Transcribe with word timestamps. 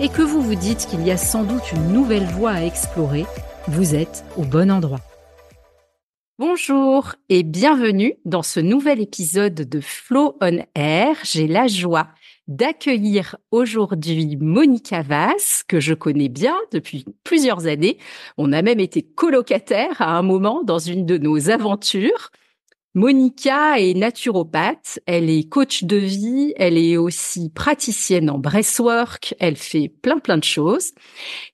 et 0.00 0.08
que 0.08 0.22
vous 0.22 0.40
vous 0.40 0.54
dites 0.54 0.86
qu'il 0.86 1.04
y 1.04 1.10
a 1.10 1.16
sans 1.16 1.42
doute 1.42 1.72
une 1.72 1.92
nouvelle 1.92 2.26
voie 2.26 2.52
à 2.52 2.62
explorer, 2.62 3.26
vous 3.66 3.94
êtes 3.94 4.24
au 4.36 4.42
bon 4.42 4.70
endroit. 4.70 5.00
Bonjour 6.38 7.16
et 7.28 7.42
bienvenue 7.42 8.14
dans 8.24 8.44
ce 8.44 8.60
nouvel 8.60 9.00
épisode 9.00 9.54
de 9.54 9.80
Flow 9.80 10.36
on 10.40 10.60
Air. 10.76 11.16
J'ai 11.24 11.48
la 11.48 11.66
joie 11.66 12.08
d'accueillir 12.46 13.36
aujourd'hui 13.50 14.36
Monica 14.40 15.02
Vass, 15.02 15.64
que 15.66 15.80
je 15.80 15.94
connais 15.94 16.28
bien 16.28 16.54
depuis 16.72 17.04
plusieurs 17.24 17.66
années. 17.66 17.98
On 18.36 18.52
a 18.52 18.62
même 18.62 18.78
été 18.78 19.02
colocataires 19.02 20.00
à 20.00 20.16
un 20.16 20.22
moment 20.22 20.62
dans 20.62 20.78
une 20.78 21.06
de 21.06 21.18
nos 21.18 21.50
aventures. 21.50 22.30
Monica 22.94 23.78
est 23.78 23.92
naturopathe, 23.92 24.98
elle 25.04 25.28
est 25.28 25.46
coach 25.46 25.84
de 25.84 25.98
vie, 25.98 26.54
elle 26.56 26.78
est 26.78 26.96
aussi 26.96 27.50
praticienne 27.50 28.30
en 28.30 28.38
breathwork, 28.38 29.34
elle 29.38 29.56
fait 29.56 29.88
plein 29.88 30.18
plein 30.18 30.38
de 30.38 30.44
choses 30.44 30.92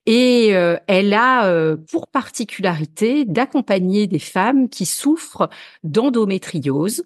et 0.07 0.55
euh, 0.55 0.77
elle 0.87 1.13
a 1.13 1.47
euh, 1.47 1.77
pour 1.91 2.07
particularité 2.07 3.25
d'accompagner 3.25 4.07
des 4.07 4.21
femmes 4.21 4.69
qui 4.69 4.87
souffrent 4.87 5.49
d'endométriose. 5.83 7.05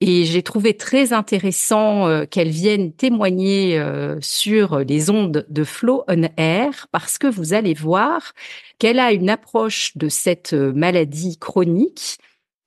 Et 0.00 0.24
j'ai 0.24 0.42
trouvé 0.42 0.76
très 0.76 1.12
intéressant 1.12 2.08
euh, 2.08 2.24
qu'elle 2.24 2.50
vienne 2.50 2.92
témoigner 2.92 3.80
sur 4.20 4.80
les 4.80 5.10
ondes 5.10 5.46
de 5.48 5.64
Flow 5.64 6.02
on 6.08 6.24
Air 6.36 6.88
parce 6.90 7.18
que 7.18 7.28
vous 7.28 7.54
allez 7.54 7.74
voir 7.74 8.32
qu'elle 8.80 8.98
a 8.98 9.12
une 9.12 9.30
approche 9.30 9.96
de 9.96 10.08
cette 10.08 10.54
maladie 10.54 11.38
chronique 11.38 12.18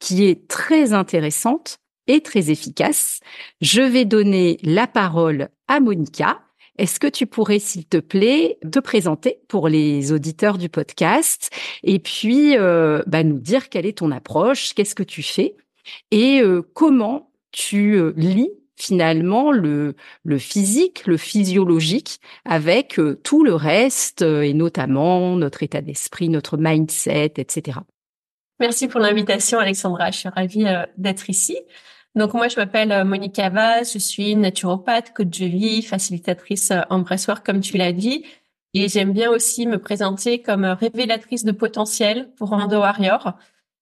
qui 0.03 0.25
est 0.25 0.49
très 0.49 0.91
intéressante 0.91 1.77
et 2.07 2.19
très 2.19 2.51
efficace. 2.51 3.21
Je 3.61 3.81
vais 3.81 4.03
donner 4.03 4.57
la 4.61 4.85
parole 4.85 5.47
à 5.69 5.79
Monica. 5.79 6.41
Est-ce 6.77 6.99
que 6.99 7.07
tu 7.07 7.25
pourrais, 7.25 7.59
s'il 7.59 7.85
te 7.85 7.97
plaît, 7.97 8.57
te 8.69 8.79
présenter 8.79 9.39
pour 9.47 9.69
les 9.69 10.11
auditeurs 10.11 10.57
du 10.57 10.67
podcast 10.67 11.51
et 11.83 11.99
puis 11.99 12.57
euh, 12.57 13.01
bah, 13.07 13.23
nous 13.23 13.39
dire 13.39 13.69
quelle 13.69 13.85
est 13.85 13.99
ton 13.99 14.11
approche, 14.11 14.73
qu'est-ce 14.73 14.93
que 14.93 15.03
tu 15.03 15.23
fais 15.23 15.55
et 16.11 16.41
euh, 16.41 16.61
comment 16.73 17.31
tu 17.53 17.95
euh, 17.95 18.11
lis 18.17 18.49
finalement 18.75 19.53
le, 19.53 19.95
le 20.25 20.37
physique, 20.37 21.07
le 21.07 21.15
physiologique 21.15 22.19
avec 22.43 22.99
tout 23.23 23.45
le 23.45 23.53
reste 23.53 24.23
et 24.23 24.53
notamment 24.53 25.37
notre 25.37 25.63
état 25.63 25.79
d'esprit, 25.79 26.27
notre 26.27 26.57
mindset, 26.57 27.33
etc. 27.37 27.77
Merci 28.63 28.87
pour 28.87 29.01
l'invitation, 29.01 29.59
Alexandra. 29.59 30.09
Je 30.09 30.19
suis 30.19 30.29
ravie 30.29 30.65
euh, 30.65 30.85
d'être 30.95 31.29
ici. 31.29 31.57
Donc 32.15 32.33
moi, 32.33 32.47
je 32.47 32.55
m'appelle 32.55 32.93
euh, 32.93 33.03
Monica 33.03 33.49
Vaz, 33.49 33.91
je 33.91 33.99
suis 33.99 34.37
naturopathe, 34.37 35.11
coach 35.13 35.37
de 35.37 35.47
vie, 35.47 35.81
facilitatrice 35.81 36.71
euh, 36.71 36.79
en 36.89 36.99
breathwork, 36.99 37.45
comme 37.45 37.59
tu 37.59 37.75
l'as 37.75 37.91
dit. 37.91 38.23
Et 38.73 38.87
j'aime 38.87 39.11
bien 39.11 39.29
aussi 39.29 39.67
me 39.67 39.79
présenter 39.79 40.41
comme 40.41 40.63
révélatrice 40.63 41.43
de 41.43 41.51
potentiel 41.51 42.31
pour 42.37 42.53
Endo 42.53 42.79
Warrior, 42.79 43.33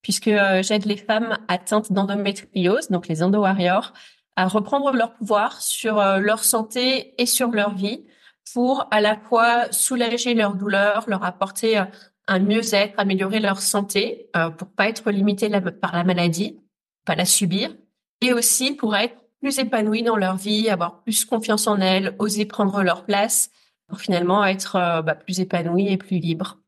puisque 0.01 0.31
j'aide 0.61 0.87
les 0.87 0.97
femmes 0.97 1.37
atteintes 1.47 1.93
d'endométriose, 1.93 2.89
donc 2.89 3.07
les 3.07 3.21
Endo 3.21 3.41
Warriors, 3.41 3.93
à 4.35 4.47
reprendre 4.47 4.93
leur 4.93 5.13
pouvoir 5.13 5.61
sur 5.61 5.97
leur 6.17 6.43
santé 6.43 7.13
et 7.21 7.27
sur 7.27 7.51
leur 7.51 7.75
vie 7.75 8.03
pour 8.51 8.87
à 8.89 8.99
la 8.99 9.15
fois 9.15 9.71
soulager 9.71 10.33
leur 10.33 10.55
douleur, 10.55 11.03
leur 11.07 11.23
apporter 11.23 11.83
un 12.27 12.39
mieux-être, 12.39 12.93
améliorer 12.97 13.39
leur 13.39 13.61
santé 13.61 14.29
euh, 14.35 14.49
pour 14.49 14.69
pas 14.69 14.87
être 14.89 15.11
limité 15.11 15.49
par 15.81 15.95
la 15.95 16.03
maladie, 16.03 16.59
pas 17.05 17.15
la 17.15 17.25
subir, 17.25 17.75
et 18.21 18.33
aussi 18.33 18.73
pour 18.73 18.95
être 18.95 19.15
plus 19.39 19.59
épanouis 19.59 20.03
dans 20.03 20.15
leur 20.15 20.37
vie, 20.37 20.69
avoir 20.69 21.01
plus 21.01 21.25
confiance 21.25 21.67
en 21.67 21.79
elles, 21.79 22.15
oser 22.19 22.45
prendre 22.45 22.83
leur 22.83 23.05
place, 23.05 23.49
pour 23.87 23.99
finalement 23.99 24.45
être 24.45 24.75
euh, 24.75 25.01
bah, 25.01 25.15
plus 25.15 25.39
épanouis 25.39 25.91
et 25.91 25.97
plus 25.97 26.19
libres. 26.19 26.60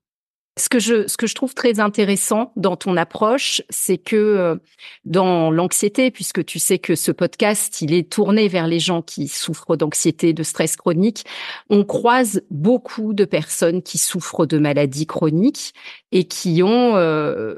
Ce 0.56 0.70
que 0.70 0.78
je 0.80 1.34
trouve 1.34 1.56
très 1.56 1.80
intéressant 1.80 2.52
dans 2.56 2.76
ton 2.76 2.96
approche, 2.96 3.64
c'est 3.72 3.98
que 3.98 4.16
euh, 4.16 4.56
dans 5.04 5.50
l'anxiété, 5.50 6.12
puisque 6.12 6.46
tu 6.46 6.60
sais 6.60 6.78
que 6.78 6.94
ce 6.94 7.12
podcast 7.12 7.82
il 7.82 7.92
est 7.92 8.12
tourné 8.12 8.48
vers 8.50 8.68
les 8.68 8.80
gens 8.80 9.02
qui 9.02 9.28
souffrent 9.28 9.76
d'anxiété, 9.76 10.32
de 10.32 10.44
stress 10.44 10.76
chronique, 10.76 11.26
on 11.72 11.84
croise 11.84 12.44
beaucoup 12.52 13.14
de 13.14 13.26
personnes 13.26 13.82
qui 13.82 13.98
souffrent 13.98 14.46
de 14.46 14.60
maladies 14.60 15.08
chroniques 15.08 15.74
et 16.12 16.26
qui 16.26 16.62
ont 16.62 16.98
euh, 16.98 17.56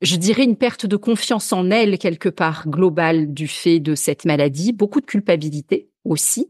je 0.00 0.16
dirais 0.16 0.44
une 0.44 0.56
perte 0.56 0.86
de 0.86 0.96
confiance 0.96 1.52
en 1.52 1.70
elles 1.70 1.98
quelque 1.98 2.30
part 2.30 2.66
globale 2.66 3.34
du 3.34 3.46
fait 3.46 3.78
de 3.78 3.94
cette 3.94 4.24
maladie, 4.24 4.72
beaucoup 4.72 5.02
de 5.02 5.06
culpabilité 5.06 5.90
aussi. 6.04 6.48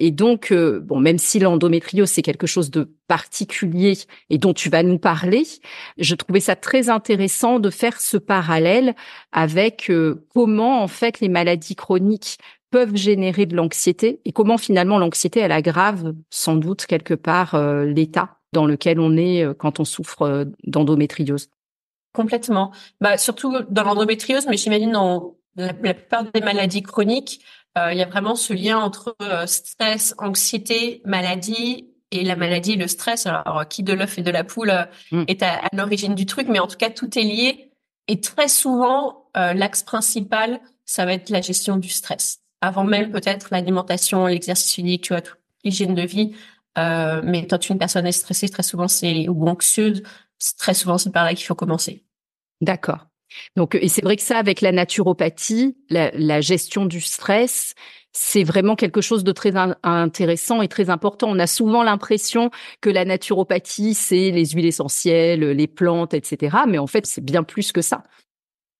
Et 0.00 0.10
donc, 0.10 0.52
euh, 0.52 0.80
bon, 0.80 1.00
même 1.00 1.18
si 1.18 1.38
l'endométriose 1.38 2.10
c'est 2.10 2.22
quelque 2.22 2.46
chose 2.46 2.70
de 2.70 2.90
particulier 3.08 3.94
et 4.30 4.38
dont 4.38 4.54
tu 4.54 4.68
vas 4.68 4.82
nous 4.82 4.98
parler, 4.98 5.44
je 5.98 6.14
trouvais 6.14 6.40
ça 6.40 6.56
très 6.56 6.88
intéressant 6.88 7.58
de 7.58 7.70
faire 7.70 8.00
ce 8.00 8.16
parallèle 8.16 8.94
avec 9.32 9.90
euh, 9.90 10.26
comment 10.34 10.82
en 10.82 10.88
fait 10.88 11.20
les 11.20 11.28
maladies 11.28 11.76
chroniques 11.76 12.38
peuvent 12.70 12.96
générer 12.96 13.46
de 13.46 13.54
l'anxiété 13.54 14.20
et 14.24 14.32
comment 14.32 14.58
finalement 14.58 14.98
l'anxiété 14.98 15.40
elle 15.40 15.52
aggrave 15.52 16.14
sans 16.30 16.56
doute 16.56 16.86
quelque 16.86 17.14
part 17.14 17.54
euh, 17.54 17.84
l'état 17.84 18.38
dans 18.52 18.66
lequel 18.66 19.00
on 19.00 19.16
est 19.16 19.44
quand 19.58 19.80
on 19.80 19.84
souffre 19.84 20.46
d'endométriose. 20.64 21.50
Complètement. 22.14 22.72
Bah 23.00 23.18
surtout 23.18 23.52
dans 23.68 23.84
l'endométriose, 23.84 24.46
mais 24.48 24.56
j'imagine 24.56 24.92
dans 24.92 25.36
la 25.56 25.74
plupart 25.74 26.24
des 26.32 26.40
maladies 26.40 26.82
chroniques, 26.82 27.40
il 27.92 27.98
y 27.98 28.02
a 28.02 28.06
vraiment 28.06 28.36
ce 28.36 28.52
lien 28.52 28.78
entre 28.78 29.16
euh, 29.22 29.46
stress, 29.46 30.14
anxiété, 30.18 31.02
maladie 31.04 31.90
et 32.10 32.24
la 32.24 32.36
maladie, 32.36 32.76
le 32.76 32.88
stress. 32.88 33.26
Alors, 33.26 33.66
qui 33.68 33.82
de 33.82 33.92
l'œuf 33.92 34.18
et 34.18 34.22
de 34.22 34.30
la 34.30 34.44
poule 34.44 34.70
euh, 34.70 34.84
mm. 35.12 35.24
est 35.28 35.42
à, 35.42 35.62
l'origine 35.72 36.14
du 36.14 36.26
truc, 36.26 36.48
mais 36.48 36.58
en 36.58 36.66
tout 36.66 36.76
cas, 36.76 36.90
tout 36.90 37.18
est 37.18 37.22
lié. 37.22 37.70
Et 38.08 38.20
très 38.20 38.46
souvent, 38.46 39.28
l'axe 39.34 39.82
principal, 39.82 40.60
ça 40.84 41.04
va 41.04 41.14
être 41.14 41.28
la 41.28 41.40
gestion 41.40 41.76
du 41.76 41.88
stress. 41.88 42.38
Avant 42.60 42.84
même 42.84 43.10
peut-être 43.10 43.48
l'alimentation, 43.50 44.26
l'exercice 44.26 44.72
physique, 44.72 45.02
tu 45.02 45.12
vois, 45.12 45.22
l'hygiène 45.64 45.96
de 45.96 46.02
vie. 46.02 46.32
mais 46.76 47.48
quand 47.50 47.68
une 47.68 47.78
personne 47.78 48.06
est 48.06 48.12
stressée, 48.12 48.48
très 48.48 48.62
souvent 48.62 48.86
c'est 48.86 49.28
ou 49.28 49.48
anxieuse, 49.48 50.04
très 50.56 50.72
souvent 50.72 50.98
c'est 50.98 51.10
par 51.10 51.24
là 51.24 51.34
qu'il 51.34 51.46
faut 51.46 51.56
commencer. 51.56 52.04
D'accord. 52.60 53.08
Donc, 53.56 53.74
et 53.74 53.88
c'est 53.88 54.02
vrai 54.02 54.16
que 54.16 54.22
ça, 54.22 54.38
avec 54.38 54.60
la 54.60 54.72
naturopathie, 54.72 55.76
la, 55.90 56.40
gestion 56.40 56.86
du 56.86 57.00
stress, 57.00 57.74
c'est 58.12 58.44
vraiment 58.44 58.76
quelque 58.76 59.00
chose 59.00 59.24
de 59.24 59.32
très 59.32 59.52
intéressant 59.82 60.62
et 60.62 60.68
très 60.68 60.90
important. 60.90 61.28
On 61.28 61.38
a 61.38 61.46
souvent 61.46 61.82
l'impression 61.82 62.50
que 62.80 62.90
la 62.90 63.04
naturopathie, 63.04 63.94
c'est 63.94 64.30
les 64.30 64.46
huiles 64.46 64.66
essentielles, 64.66 65.40
les 65.40 65.66
plantes, 65.66 66.14
etc. 66.14 66.56
Mais 66.66 66.78
en 66.78 66.86
fait, 66.86 67.06
c'est 67.06 67.24
bien 67.24 67.42
plus 67.42 67.72
que 67.72 67.82
ça. 67.82 68.02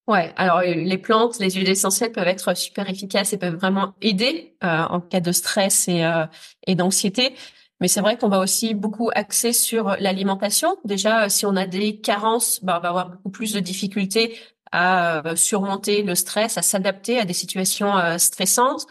Ouais, 0.07 0.33
alors 0.37 0.59
euh, 0.59 0.73
les 0.73 0.97
plantes, 0.97 1.37
les 1.39 1.51
huiles 1.51 1.69
essentielles 1.69 2.13
peuvent 2.13 2.27
être 2.27 2.55
super 2.55 2.89
efficaces 2.89 3.33
et 3.33 3.37
peuvent 3.37 3.57
vraiment 3.57 3.93
aider 4.01 4.55
euh, 4.63 4.83
en 4.89 5.01
cas 5.01 5.19
de 5.19 5.33
stress 5.33 5.89
et, 5.89 6.05
euh, 6.05 6.25
et 6.65 6.75
d'anxiété. 6.75 7.33
Mais 7.79 7.87
c'est 7.87 8.01
vrai 8.01 8.17
qu'on 8.17 8.29
va 8.29 8.39
aussi 8.39 8.73
beaucoup 8.73 9.09
axer 9.13 9.53
sur 9.53 9.95
l'alimentation. 9.99 10.77
Déjà, 10.83 11.29
si 11.29 11.45
on 11.45 11.55
a 11.55 11.67
des 11.67 11.99
carences, 11.99 12.59
bah, 12.63 12.77
on 12.79 12.81
va 12.81 12.89
avoir 12.89 13.09
beaucoup 13.09 13.29
plus 13.29 13.53
de 13.53 13.59
difficultés 13.59 14.37
à 14.71 15.25
euh, 15.25 15.35
surmonter 15.35 16.01
le 16.03 16.15
stress, 16.15 16.57
à 16.57 16.61
s'adapter 16.61 17.19
à 17.19 17.25
des 17.25 17.33
situations 17.33 17.97
euh, 17.97 18.17
stressantes. 18.17 18.85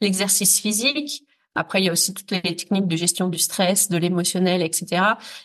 L'exercice 0.00 0.60
physique, 0.60 1.24
Après, 1.54 1.80
il 1.80 1.86
y 1.86 1.88
a 1.88 1.92
aussi 1.92 2.14
toutes 2.14 2.30
les 2.30 2.40
techniques 2.42 2.86
de 2.86 2.96
gestion 2.96 3.28
du 3.28 3.38
stress, 3.38 3.88
de 3.88 3.98
l'émotionnel, 3.98 4.62
etc. 4.62 5.02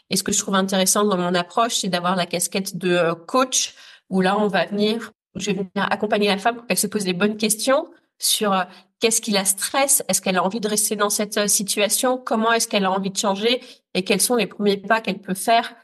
Et 0.10 0.16
ce 0.18 0.24
que 0.24 0.32
je 0.32 0.40
trouve 0.40 0.56
intéressant 0.56 1.04
dans 1.04 1.18
mon 1.18 1.34
approche, 1.34 1.76
c'est 1.78 1.90
d'avoir 1.90 2.16
la 2.16 2.26
casquette 2.26 2.78
de 2.78 2.92
euh, 2.92 3.16
coach, 3.16 3.76
où 4.10 4.22
là, 4.22 4.38
on 4.38 4.48
va 4.48 4.66
venir, 4.66 5.12
je 5.36 5.48
vais 5.48 5.54
venir 5.54 5.88
accompagner 5.92 6.28
la 6.28 6.38
femme 6.38 6.58
pour 6.58 6.68
qu'elle 6.68 6.78
se 6.78 6.88
pose 6.88 7.06
les 7.06 7.14
bonnes 7.14 7.38
questions 7.38 7.88
sur 8.20 8.54
euh, 8.54 8.64
qu'est-ce 9.00 9.22
qui 9.22 9.32
la 9.32 9.46
stresse, 9.46 10.04
est-ce 10.08 10.22
qu'elle 10.22 10.38
a 10.38 10.44
envie 10.44 10.60
de 10.60 10.68
rester 10.68 10.96
dans 10.96 11.10
cette 11.10 11.38
euh, 11.38 11.48
situation, 11.48 12.18
comment 12.18 12.52
est-ce 12.52 12.68
qu'elle 12.68 12.86
a 12.86 12.92
envie 12.92 13.12
de 13.12 13.18
changer? 13.18 13.62
Et 13.94 14.04
quels 14.04 14.22
sont 14.22 14.36
les 14.36 14.48
premiers 14.48 14.78
pas 14.78 15.02
qu'elle 15.02 15.20
peut 15.20 15.34
faire 15.34 15.76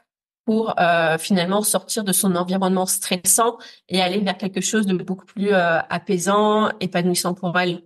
pour 0.44 0.74
finalement 1.20 1.62
sortir 1.62 2.02
de 2.02 2.12
son 2.12 2.34
environnement 2.34 2.84
stressant 2.84 3.58
et 3.88 4.02
aller 4.02 4.18
vers 4.18 4.36
quelque 4.36 4.60
chose 4.60 4.86
de 4.86 4.94
beaucoup 4.96 5.24
plus 5.24 5.52
apaisant, 5.52 6.68
épanouissant 6.80 7.32
pour 7.32 7.56
elle? 7.56 7.84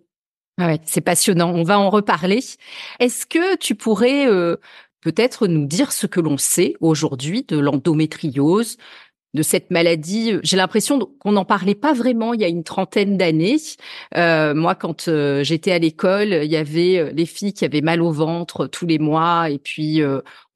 Ah 0.58 0.68
ouais, 0.68 0.80
c'est 0.86 1.02
passionnant. 1.02 1.50
On 1.50 1.64
va 1.64 1.78
en 1.78 1.90
reparler. 1.90 2.40
Est-ce 2.98 3.26
que 3.26 3.56
tu 3.56 3.74
pourrais 3.74 4.26
euh, 4.26 4.56
peut-être 5.02 5.48
nous 5.48 5.66
dire 5.66 5.92
ce 5.92 6.06
que 6.06 6.18
l'on 6.18 6.38
sait 6.38 6.74
aujourd'hui 6.80 7.42
de 7.42 7.58
l'endométriose, 7.58 8.78
de 9.34 9.42
cette 9.42 9.70
maladie 9.70 10.34
J'ai 10.42 10.56
l'impression 10.56 10.98
qu'on 11.18 11.32
n'en 11.32 11.44
parlait 11.44 11.74
pas 11.74 11.92
vraiment 11.92 12.32
il 12.32 12.40
y 12.40 12.44
a 12.44 12.48
une 12.48 12.64
trentaine 12.64 13.16
d'années. 13.16 13.56
Euh, 14.16 14.54
moi, 14.54 14.74
quand 14.74 15.08
euh, 15.08 15.44
j'étais 15.44 15.72
à 15.72 15.78
l'école, 15.78 16.32
il 16.42 16.50
y 16.50 16.56
avait 16.56 17.12
les 17.12 17.26
filles 17.26 17.52
qui 17.52 17.64
avaient 17.64 17.82
mal 17.82 18.00
au 18.00 18.12
ventre 18.12 18.66
tous 18.66 18.86
les 18.86 18.98
mois, 18.98 19.50
et 19.50 19.58
puis 19.58 20.00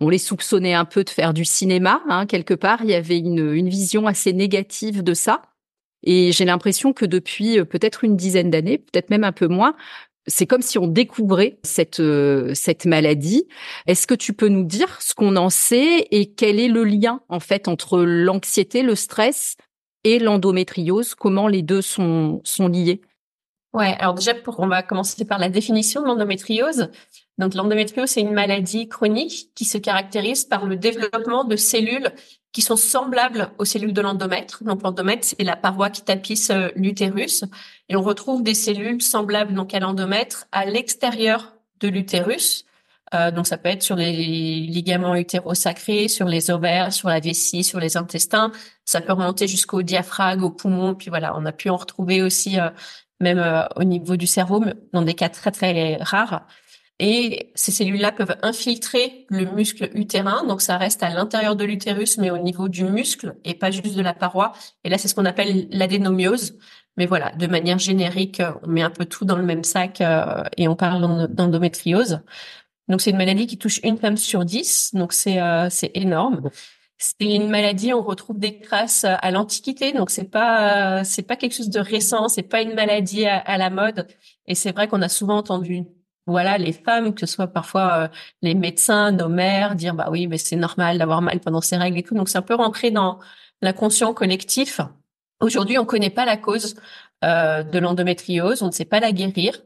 on 0.00 0.08
les 0.08 0.18
soupçonnait 0.18 0.74
un 0.74 0.84
peu 0.84 1.04
de 1.04 1.10
faire 1.10 1.34
du 1.34 1.44
cinéma. 1.44 2.02
Hein, 2.08 2.26
quelque 2.26 2.54
part, 2.54 2.80
il 2.82 2.90
y 2.90 2.94
avait 2.94 3.18
une, 3.18 3.52
une 3.52 3.68
vision 3.68 4.06
assez 4.06 4.32
négative 4.32 5.02
de 5.02 5.14
ça. 5.14 5.42
Et 6.02 6.32
j'ai 6.32 6.44
l'impression 6.44 6.92
que 6.92 7.04
depuis 7.04 7.58
euh, 7.58 7.64
peut-être 7.64 8.04
une 8.04 8.16
dizaine 8.16 8.50
d'années, 8.50 8.78
peut-être 8.78 9.10
même 9.10 9.24
un 9.24 9.32
peu 9.32 9.48
moins, 9.48 9.74
c'est 10.30 10.46
comme 10.46 10.62
si 10.62 10.78
on 10.78 10.86
découvrait 10.86 11.58
cette 11.62 12.00
euh, 12.00 12.52
cette 12.54 12.86
maladie. 12.86 13.46
Est-ce 13.86 14.06
que 14.06 14.14
tu 14.14 14.32
peux 14.32 14.48
nous 14.48 14.64
dire 14.64 15.00
ce 15.02 15.14
qu'on 15.14 15.36
en 15.36 15.50
sait 15.50 16.06
et 16.10 16.32
quel 16.32 16.58
est 16.58 16.68
le 16.68 16.84
lien 16.84 17.20
en 17.28 17.40
fait 17.40 17.68
entre 17.68 18.00
l'anxiété, 18.00 18.82
le 18.82 18.94
stress 18.94 19.56
et 20.04 20.18
l'endométriose? 20.18 21.14
Comment 21.14 21.48
les 21.48 21.62
deux 21.62 21.82
sont 21.82 22.40
sont 22.44 22.68
liés? 22.68 23.02
Ouais, 23.72 23.94
alors 23.98 24.14
déjà 24.14 24.32
on 24.58 24.66
va 24.66 24.82
commencer 24.82 25.24
par 25.24 25.38
la 25.38 25.48
définition 25.48 26.00
de 26.00 26.06
l'endométriose. 26.06 26.90
Donc 27.38 27.54
l'endométriose 27.54 28.10
c'est 28.10 28.20
une 28.20 28.32
maladie 28.32 28.88
chronique 28.88 29.50
qui 29.54 29.64
se 29.64 29.78
caractérise 29.78 30.44
par 30.44 30.64
le 30.64 30.76
développement 30.76 31.44
de 31.44 31.56
cellules 31.56 32.10
qui 32.52 32.62
sont 32.62 32.76
semblables 32.76 33.50
aux 33.58 33.64
cellules 33.64 33.92
de 33.92 34.00
l'endomètre. 34.00 34.64
Donc 34.64 34.82
l'endomètre, 34.82 35.24
c'est 35.24 35.42
la 35.44 35.56
paroi 35.56 35.90
qui 35.90 36.02
tapisse 36.02 36.50
euh, 36.50 36.68
l'utérus, 36.76 37.44
et 37.88 37.96
on 37.96 38.02
retrouve 38.02 38.42
des 38.42 38.54
cellules 38.54 39.02
semblables 39.02 39.54
donc 39.54 39.74
à 39.74 39.80
l'endomètre 39.80 40.46
à 40.52 40.64
l'extérieur 40.64 41.54
de 41.80 41.88
l'utérus. 41.88 42.64
Euh, 43.14 43.30
donc 43.30 43.46
ça 43.46 43.58
peut 43.58 43.68
être 43.68 43.82
sur 43.82 43.96
les 43.96 44.12
ligaments 44.12 45.16
utérosacrés, 45.16 46.08
sur 46.08 46.26
les 46.26 46.50
ovaires, 46.50 46.92
sur 46.92 47.08
la 47.08 47.20
vessie, 47.20 47.64
sur 47.64 47.80
les 47.80 47.96
intestins. 47.96 48.52
Ça 48.84 49.00
peut 49.00 49.12
remonter 49.12 49.48
jusqu'au 49.48 49.82
diaphragme, 49.82 50.44
au 50.44 50.50
poumon. 50.50 50.94
Puis 50.94 51.10
voilà, 51.10 51.36
on 51.36 51.44
a 51.44 51.52
pu 51.52 51.70
en 51.70 51.76
retrouver 51.76 52.22
aussi 52.22 52.60
euh, 52.60 52.70
même 53.20 53.38
euh, 53.38 53.64
au 53.76 53.84
niveau 53.84 54.16
du 54.16 54.26
cerveau, 54.26 54.64
dans 54.92 55.02
des 55.02 55.14
cas 55.14 55.28
très 55.28 55.50
très 55.50 55.96
rares. 56.00 56.46
Et 57.02 57.50
ces 57.54 57.72
cellules-là 57.72 58.12
peuvent 58.12 58.36
infiltrer 58.42 59.24
le 59.30 59.46
muscle 59.46 59.90
utérin, 59.94 60.44
donc 60.46 60.60
ça 60.60 60.76
reste 60.76 61.02
à 61.02 61.08
l'intérieur 61.08 61.56
de 61.56 61.64
l'utérus, 61.64 62.18
mais 62.18 62.30
au 62.30 62.36
niveau 62.36 62.68
du 62.68 62.84
muscle 62.84 63.36
et 63.42 63.54
pas 63.54 63.70
juste 63.70 63.96
de 63.96 64.02
la 64.02 64.12
paroi. 64.12 64.52
Et 64.84 64.90
là, 64.90 64.98
c'est 64.98 65.08
ce 65.08 65.14
qu'on 65.14 65.24
appelle 65.24 65.66
l'adénomiose. 65.70 66.58
Mais 66.98 67.06
voilà, 67.06 67.30
de 67.30 67.46
manière 67.46 67.78
générique, 67.78 68.42
on 68.62 68.68
met 68.68 68.82
un 68.82 68.90
peu 68.90 69.06
tout 69.06 69.24
dans 69.24 69.36
le 69.36 69.44
même 69.44 69.64
sac 69.64 70.02
euh, 70.02 70.42
et 70.58 70.68
on 70.68 70.76
parle 70.76 71.28
d'endométriose. 71.28 72.20
Donc 72.88 73.00
c'est 73.00 73.10
une 73.10 73.16
maladie 73.16 73.46
qui 73.46 73.56
touche 73.56 73.80
une 73.82 73.96
femme 73.96 74.18
sur 74.18 74.44
dix, 74.44 74.90
donc 74.94 75.14
c'est 75.14 75.40
euh, 75.40 75.70
c'est 75.70 75.92
énorme. 75.94 76.50
C'est 76.98 77.34
une 77.34 77.48
maladie, 77.48 77.94
on 77.94 78.02
retrouve 78.02 78.38
des 78.38 78.60
traces 78.60 79.04
à 79.04 79.30
l'Antiquité, 79.30 79.92
donc 79.92 80.10
c'est 80.10 80.30
pas 80.30 81.02
c'est 81.04 81.22
pas 81.22 81.36
quelque 81.36 81.54
chose 81.54 81.70
de 81.70 81.80
récent, 81.80 82.28
c'est 82.28 82.42
pas 82.42 82.60
une 82.60 82.74
maladie 82.74 83.24
à 83.26 83.56
la 83.56 83.70
mode. 83.70 84.06
Et 84.46 84.54
c'est 84.54 84.72
vrai 84.72 84.86
qu'on 84.88 85.00
a 85.00 85.08
souvent 85.08 85.38
entendu 85.38 85.86
voilà 86.30 86.58
les 86.58 86.72
femmes, 86.72 87.14
que 87.14 87.26
ce 87.26 87.26
soit 87.26 87.48
parfois 87.48 87.92
euh, 87.94 88.08
les 88.42 88.54
médecins, 88.54 89.12
nos 89.12 89.28
mères, 89.28 89.74
dire 89.74 89.94
bah 89.94 90.08
oui, 90.10 90.26
mais 90.26 90.38
c'est 90.38 90.56
normal 90.56 90.98
d'avoir 90.98 91.22
mal 91.22 91.40
pendant 91.40 91.60
ses 91.60 91.76
règles 91.76 91.98
et 91.98 92.02
tout. 92.02 92.14
Donc 92.14 92.28
c'est 92.28 92.38
un 92.38 92.42
peu 92.42 92.54
rentré 92.54 92.90
dans 92.90 93.18
l'inconscient 93.62 94.14
collectif. 94.14 94.80
Aujourd'hui, 95.40 95.78
on 95.78 95.82
ne 95.82 95.86
connaît 95.86 96.10
pas 96.10 96.24
la 96.24 96.36
cause 96.36 96.76
euh, 97.24 97.62
de 97.62 97.78
l'endométriose, 97.78 98.62
on 98.62 98.66
ne 98.66 98.72
sait 98.72 98.84
pas 98.84 99.00
la 99.00 99.12
guérir, 99.12 99.60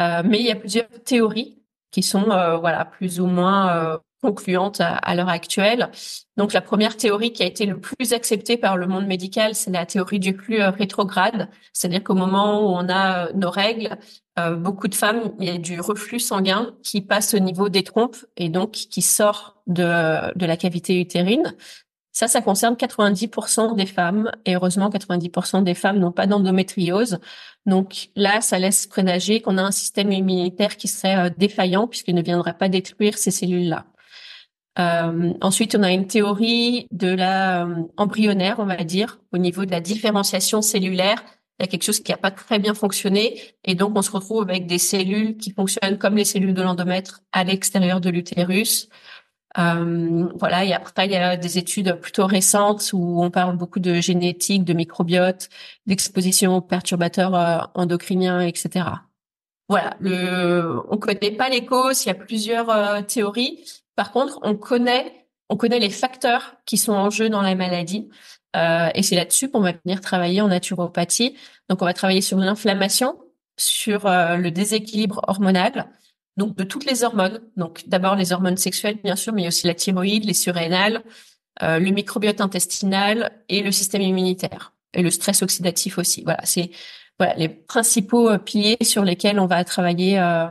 euh, 0.00 0.22
mais 0.24 0.40
il 0.40 0.46
y 0.46 0.50
a 0.50 0.56
plusieurs 0.56 0.88
théories 1.04 1.62
qui 1.90 2.02
sont 2.02 2.24
voilà 2.24 2.84
plus 2.84 3.20
ou 3.20 3.26
moins 3.26 4.00
concluante 4.24 4.80
à, 4.80 5.14
l'heure 5.14 5.28
actuelle. 5.28 5.90
Donc 6.38 6.54
la 6.54 6.62
première 6.62 6.96
théorie 6.96 7.34
qui 7.34 7.42
a 7.42 7.46
été 7.46 7.66
le 7.66 7.78
plus 7.78 8.14
acceptée 8.14 8.56
par 8.56 8.78
le 8.78 8.86
monde 8.86 9.06
médical, 9.06 9.54
c'est 9.54 9.70
la 9.70 9.84
théorie 9.84 10.18
du 10.18 10.32
flux 10.32 10.62
euh, 10.62 10.70
rétrograde, 10.70 11.50
c'est-à-dire 11.74 12.02
qu'au 12.02 12.14
moment 12.14 12.62
où 12.62 12.74
on 12.74 12.88
a 12.88 13.26
euh, 13.26 13.32
nos 13.34 13.50
règles, 13.50 13.98
euh, 14.38 14.56
beaucoup 14.56 14.88
de 14.88 14.94
femmes, 14.94 15.32
il 15.40 15.46
y 15.46 15.50
a 15.50 15.58
du 15.58 15.78
reflux 15.78 16.20
sanguin 16.20 16.74
qui 16.82 17.02
passe 17.02 17.34
au 17.34 17.38
niveau 17.38 17.68
des 17.68 17.82
trompes 17.82 18.16
et 18.38 18.48
donc 18.48 18.70
qui 18.72 19.02
sort 19.02 19.60
de, 19.66 19.82
la 19.82 20.56
cavité 20.56 20.98
utérine. 20.98 21.54
Ça, 22.12 22.26
ça 22.26 22.40
concerne 22.40 22.76
90% 22.76 23.76
des 23.76 23.86
femmes 23.86 24.30
et 24.46 24.54
heureusement 24.54 24.88
90% 24.88 25.64
des 25.64 25.74
femmes 25.74 25.98
n'ont 25.98 26.12
pas 26.12 26.26
d'endométriose. 26.26 27.18
Donc 27.66 28.08
là, 28.16 28.40
ça 28.40 28.58
laisse 28.58 28.86
présager 28.86 29.42
qu'on 29.42 29.58
a 29.58 29.62
un 29.62 29.70
système 29.70 30.12
immunitaire 30.12 30.78
qui 30.78 30.88
serait 30.88 31.30
défaillant 31.36 31.88
puisqu'il 31.88 32.14
ne 32.14 32.22
viendrait 32.22 32.56
pas 32.56 32.68
détruire 32.70 33.18
ces 33.18 33.30
cellules-là. 33.30 33.84
Euh, 34.78 35.32
ensuite, 35.40 35.76
on 35.76 35.82
a 35.82 35.92
une 35.92 36.06
théorie 36.06 36.88
de 36.90 37.08
la 37.08 37.64
euh, 37.64 37.82
embryonnaire, 37.96 38.56
on 38.58 38.66
va 38.66 38.82
dire, 38.84 39.20
au 39.32 39.38
niveau 39.38 39.64
de 39.64 39.70
la 39.70 39.80
différenciation 39.80 40.62
cellulaire. 40.62 41.22
Il 41.58 41.62
y 41.62 41.64
a 41.64 41.68
quelque 41.68 41.84
chose 41.84 42.00
qui 42.00 42.10
n'a 42.10 42.18
pas 42.18 42.32
très 42.32 42.58
bien 42.58 42.74
fonctionné, 42.74 43.40
et 43.64 43.76
donc 43.76 43.96
on 43.96 44.02
se 44.02 44.10
retrouve 44.10 44.42
avec 44.42 44.66
des 44.66 44.78
cellules 44.78 45.36
qui 45.36 45.52
fonctionnent 45.52 45.98
comme 45.98 46.16
les 46.16 46.24
cellules 46.24 46.54
de 46.54 46.62
l'endomètre 46.62 47.22
à 47.30 47.44
l'extérieur 47.44 48.00
de 48.00 48.10
l'utérus. 48.10 48.88
Euh, 49.56 50.28
voilà, 50.34 50.64
et 50.64 50.72
après 50.72 51.06
il 51.06 51.12
y 51.12 51.16
a 51.16 51.36
des 51.36 51.58
études 51.58 52.00
plutôt 52.00 52.26
récentes 52.26 52.90
où 52.92 53.22
on 53.22 53.30
parle 53.30 53.56
beaucoup 53.56 53.78
de 53.78 53.94
génétique, 54.00 54.64
de 54.64 54.72
microbiote, 54.72 55.48
d'exposition 55.86 56.56
aux 56.56 56.60
perturbateurs 56.60 57.34
euh, 57.36 57.58
endocriniens, 57.74 58.40
etc. 58.40 58.86
Voilà, 59.68 59.96
le, 60.00 60.80
on 60.90 60.98
connaît 60.98 61.30
pas 61.30 61.48
les 61.48 61.64
causes, 61.64 62.04
il 62.04 62.08
y 62.08 62.10
a 62.10 62.14
plusieurs 62.14 62.68
euh, 62.68 63.02
théories, 63.02 63.83
par 63.96 64.12
contre, 64.12 64.38
on 64.42 64.56
connaît, 64.56 65.26
on 65.48 65.56
connaît 65.56 65.78
les 65.78 65.90
facteurs 65.90 66.56
qui 66.66 66.76
sont 66.76 66.92
en 66.92 67.10
jeu 67.10 67.28
dans 67.28 67.42
la 67.42 67.54
maladie. 67.54 68.08
Euh, 68.56 68.88
et 68.94 69.02
c'est 69.02 69.16
là-dessus 69.16 69.50
qu'on 69.50 69.60
va 69.60 69.72
venir 69.72 70.00
travailler 70.00 70.40
en 70.40 70.48
naturopathie. 70.48 71.36
Donc, 71.68 71.82
on 71.82 71.84
va 71.84 71.92
travailler 71.92 72.20
sur 72.20 72.38
l'inflammation, 72.38 73.18
sur 73.56 74.06
euh, 74.06 74.36
le 74.36 74.50
déséquilibre 74.50 75.20
hormonal, 75.26 75.86
donc 76.36 76.56
de 76.56 76.64
toutes 76.64 76.84
les 76.84 77.04
hormones. 77.04 77.40
Donc, 77.56 77.84
d'abord 77.88 78.16
les 78.16 78.32
hormones 78.32 78.56
sexuelles, 78.56 78.98
bien 79.02 79.16
sûr, 79.16 79.32
mais 79.32 79.46
aussi 79.46 79.66
la 79.66 79.74
thyroïde, 79.74 80.24
les 80.24 80.34
surrénales, 80.34 81.02
euh, 81.62 81.78
le 81.78 81.90
microbiote 81.90 82.40
intestinal 82.40 83.30
et 83.48 83.62
le 83.62 83.72
système 83.72 84.02
immunitaire 84.02 84.72
et 84.92 85.02
le 85.02 85.10
stress 85.10 85.42
oxydatif 85.42 85.98
aussi. 85.98 86.22
Voilà, 86.22 86.44
c'est 86.44 86.70
voilà 87.18 87.34
les 87.34 87.48
principaux 87.48 88.28
euh, 88.28 88.38
piliers 88.38 88.76
sur 88.82 89.04
lesquels 89.04 89.38
on 89.38 89.46
va 89.46 89.62
travailler 89.64 90.18
euh, 90.18 90.46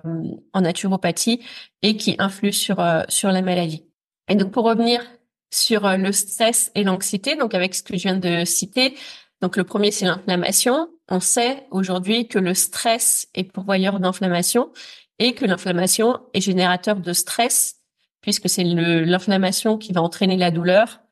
en 0.53 0.62
naturopathie 0.62 1.41
et 1.82 1.98
qui 1.98 2.15
influent 2.20 2.53
sur 2.53 2.79
euh, 2.79 3.03
sur 3.10 3.32
la 3.32 3.41
maladie. 3.41 3.86
Et 4.29 4.36
donc 4.36 4.51
pour 4.51 4.65
revenir 4.65 5.01
sur 5.51 5.88
le 5.98 6.12
stress 6.12 6.72
et 6.74 6.84
l'anxiété, 6.84 7.36
donc 7.36 7.53
avec 7.53 7.75
ce 7.75 7.84
que 7.84 7.96
je 7.96 8.03
viens 8.03 8.17
de 8.17 8.43
citer, 8.46 8.96
donc 9.41 9.58
le 9.58 9.63
premier 9.63 9.91
c'est 9.91 10.05
l'inflammation. 10.05 10.89
On 11.10 11.20
sait 11.20 11.67
aujourd'hui 11.70 12.27
que 12.27 12.39
le 12.39 12.53
stress 12.53 13.27
est 13.36 13.43
pourvoyeur 13.43 14.00
d'inflammation 14.00 14.72
et 15.20 15.34
que 15.34 15.46
l'inflammation 15.46 16.20
est 16.34 16.41
générateur 16.41 16.96
de 16.96 17.13
stress 17.13 17.75
puisque 18.22 18.50
c'est 18.50 18.63
l'inflammation 18.63 19.77
qui 19.77 19.91
va 19.91 20.01
entraîner 20.01 20.38
la 20.38 20.50
douleur 20.50 21.03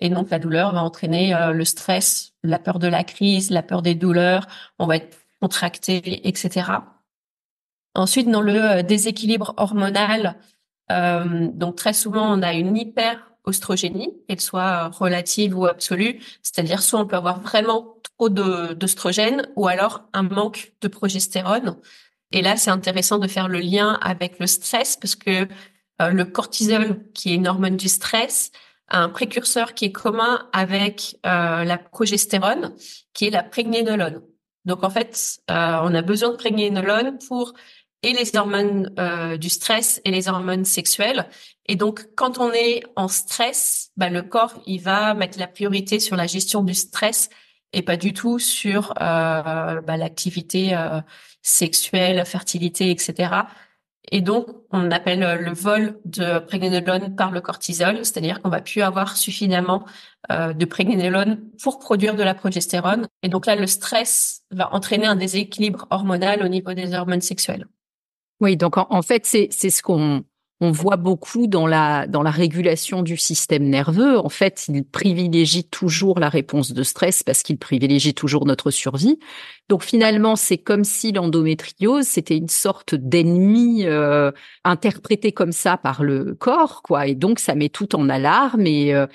et 0.00 0.08
donc 0.08 0.30
la 0.30 0.38
douleur 0.38 0.72
va 0.72 0.82
entraîner 0.82 1.34
le 1.52 1.64
stress 1.64 2.30
la 2.42 2.58
peur 2.58 2.78
de 2.78 2.88
la 2.88 3.04
crise, 3.04 3.50
la 3.50 3.62
peur 3.62 3.82
des 3.82 3.94
douleurs, 3.94 4.46
on 4.78 4.86
va 4.86 4.96
être 4.96 5.18
contracté, 5.40 6.26
etc. 6.28 6.70
Ensuite, 7.94 8.30
dans 8.30 8.40
le 8.40 8.62
euh, 8.62 8.82
déséquilibre 8.82 9.54
hormonal, 9.56 10.36
euh, 10.90 11.48
donc 11.52 11.76
très 11.76 11.92
souvent 11.92 12.32
on 12.32 12.42
a 12.42 12.52
une 12.52 12.76
hyper-oestrogénie, 12.76 14.16
qu'elle 14.28 14.40
soit 14.40 14.88
relative 14.88 15.58
ou 15.58 15.66
absolue, 15.66 16.20
c'est-à-dire 16.42 16.82
soit 16.82 17.00
on 17.00 17.06
peut 17.06 17.16
avoir 17.16 17.40
vraiment 17.40 17.96
trop 18.02 18.28
d'oestrogène 18.28 19.48
ou 19.56 19.66
alors 19.66 20.02
un 20.12 20.22
manque 20.22 20.72
de 20.80 20.88
progestérone. 20.88 21.76
Et 22.32 22.42
là, 22.42 22.56
c'est 22.56 22.70
intéressant 22.70 23.18
de 23.18 23.26
faire 23.26 23.48
le 23.48 23.58
lien 23.58 23.98
avec 24.02 24.38
le 24.38 24.46
stress 24.46 24.96
parce 24.96 25.16
que 25.16 25.48
euh, 26.00 26.10
le 26.10 26.24
cortisol, 26.24 27.04
qui 27.12 27.32
est 27.32 27.34
une 27.34 27.48
hormone 27.48 27.76
du 27.76 27.88
stress, 27.88 28.52
un 28.90 29.08
précurseur 29.08 29.74
qui 29.74 29.86
est 29.86 29.92
commun 29.92 30.48
avec 30.52 31.16
euh, 31.26 31.64
la 31.64 31.78
progestérone, 31.78 32.74
qui 33.12 33.26
est 33.26 33.30
la 33.30 33.42
prégnénolone. 33.42 34.22
Donc 34.64 34.84
en 34.84 34.90
fait, 34.90 35.40
euh, 35.50 35.78
on 35.82 35.94
a 35.94 36.02
besoin 36.02 36.30
de 36.30 36.36
prégnénolone 36.36 37.18
pour 37.26 37.54
et 38.02 38.12
les 38.12 38.36
hormones 38.36 38.92
euh, 38.98 39.36
du 39.36 39.48
stress 39.48 40.00
et 40.04 40.10
les 40.10 40.28
hormones 40.28 40.64
sexuelles. 40.64 41.28
Et 41.66 41.76
donc, 41.76 42.08
quand 42.16 42.38
on 42.38 42.50
est 42.52 42.82
en 42.96 43.08
stress, 43.08 43.90
bah, 43.96 44.08
le 44.08 44.22
corps, 44.22 44.54
il 44.66 44.80
va 44.80 45.14
mettre 45.14 45.38
la 45.38 45.46
priorité 45.46 46.00
sur 46.00 46.16
la 46.16 46.26
gestion 46.26 46.62
du 46.62 46.74
stress 46.74 47.28
et 47.72 47.82
pas 47.82 47.96
du 47.96 48.12
tout 48.12 48.38
sur 48.38 48.92
euh, 49.00 49.80
bah, 49.80 49.96
l'activité 49.96 50.74
euh, 50.74 51.00
sexuelle, 51.42 52.24
fertilité, 52.24 52.90
etc. 52.90 53.32
Et 54.12 54.20
donc, 54.20 54.46
on 54.70 54.90
appelle 54.90 55.20
le 55.40 55.52
vol 55.52 56.00
de 56.04 56.40
prégnénolone 56.40 57.14
par 57.14 57.30
le 57.30 57.40
cortisol, 57.40 57.98
c'est-à-dire 57.98 58.42
qu'on 58.42 58.48
va 58.48 58.60
plus 58.60 58.82
avoir 58.82 59.16
suffisamment 59.16 59.84
euh, 60.32 60.52
de 60.52 60.64
prégnénolone 60.64 61.40
pour 61.62 61.78
produire 61.78 62.16
de 62.16 62.22
la 62.22 62.34
progestérone. 62.34 63.06
Et 63.22 63.28
donc 63.28 63.46
là, 63.46 63.54
le 63.54 63.66
stress 63.66 64.42
va 64.50 64.74
entraîner 64.74 65.06
un 65.06 65.16
déséquilibre 65.16 65.86
hormonal 65.90 66.42
au 66.42 66.48
niveau 66.48 66.72
des 66.74 66.92
hormones 66.94 67.20
sexuelles. 67.20 67.66
Oui, 68.40 68.56
donc 68.56 68.76
en, 68.78 69.02
fait, 69.02 69.26
c'est 69.26 69.48
c'est 69.50 69.70
ce 69.70 69.82
qu'on 69.82 70.24
on 70.60 70.70
voit 70.72 70.96
beaucoup 70.96 71.46
dans 71.46 71.66
la 71.66 72.06
dans 72.06 72.22
la 72.22 72.30
régulation 72.30 73.02
du 73.02 73.16
système 73.16 73.64
nerveux. 73.64 74.18
En 74.18 74.28
fait, 74.28 74.66
il 74.68 74.84
privilégie 74.84 75.64
toujours 75.64 76.18
la 76.18 76.28
réponse 76.28 76.72
de 76.72 76.82
stress 76.82 77.22
parce 77.22 77.42
qu'il 77.42 77.58
privilégie 77.58 78.14
toujours 78.14 78.46
notre 78.46 78.70
survie. 78.70 79.18
Donc 79.68 79.82
finalement, 79.82 80.36
c'est 80.36 80.58
comme 80.58 80.84
si 80.84 81.12
l'endométriose 81.12 82.06
c'était 82.06 82.36
une 82.36 82.48
sorte 82.48 82.94
d'ennemi 82.94 83.84
euh, 83.86 84.32
interprété 84.64 85.32
comme 85.32 85.52
ça 85.52 85.76
par 85.76 86.02
le 86.02 86.34
corps, 86.34 86.82
quoi. 86.82 87.06
Et 87.06 87.14
donc 87.14 87.38
ça 87.38 87.54
met 87.54 87.68
tout 87.70 87.96
en 87.96 88.08
alarme 88.08 88.66
et 88.66 88.94
euh, 88.94 89.06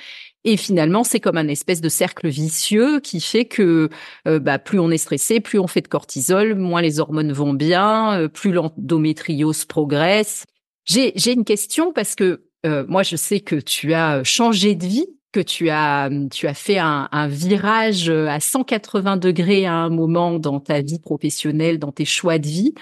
et 0.45 0.57
finalement, 0.57 1.03
c'est 1.03 1.19
comme 1.19 1.37
un 1.37 1.47
espèce 1.47 1.81
de 1.81 1.89
cercle 1.89 2.27
vicieux 2.27 2.99
qui 2.99 3.19
fait 3.19 3.45
que 3.45 3.89
euh, 4.27 4.39
bah, 4.39 4.59
plus 4.59 4.79
on 4.79 4.91
est 4.91 4.99
stressé, 4.99 5.39
plus 5.39 5.57
on 5.57 5.65
fait 5.65 5.81
de 5.81 5.87
cortisol, 5.87 6.53
moins 6.53 6.83
les 6.83 6.99
hormones 6.99 7.33
vont 7.33 7.53
bien, 7.53 8.19
euh, 8.19 8.27
plus 8.27 8.51
l'endométriose 8.51 9.65
progresse. 9.65 10.45
J'ai, 10.85 11.33
une 11.33 11.45
question 11.45 11.91
parce 11.91 12.15
que 12.15 12.45
euh, 12.65 12.85
moi, 12.87 13.03
je 13.03 13.15
sais 13.15 13.39
que 13.39 13.55
tu 13.55 13.93
as 13.93 14.23
changé 14.23 14.75
de 14.75 14.85
vie, 14.85 15.07
que 15.31 15.39
tu 15.39 15.69
as, 15.69 16.09
tu 16.31 16.47
as 16.47 16.53
fait 16.53 16.77
un, 16.77 17.09
un 17.11 17.27
virage 17.27 18.09
à 18.09 18.39
180 18.39 19.17
degrés 19.17 19.65
à 19.65 19.73
un 19.73 19.89
moment 19.89 20.39
dans 20.39 20.59
ta 20.59 20.81
vie 20.81 20.99
professionnelle, 20.99 21.79
dans 21.79 21.91
tes 21.91 22.05
choix 22.05 22.39
de 22.39 22.47
vie, 22.47 22.73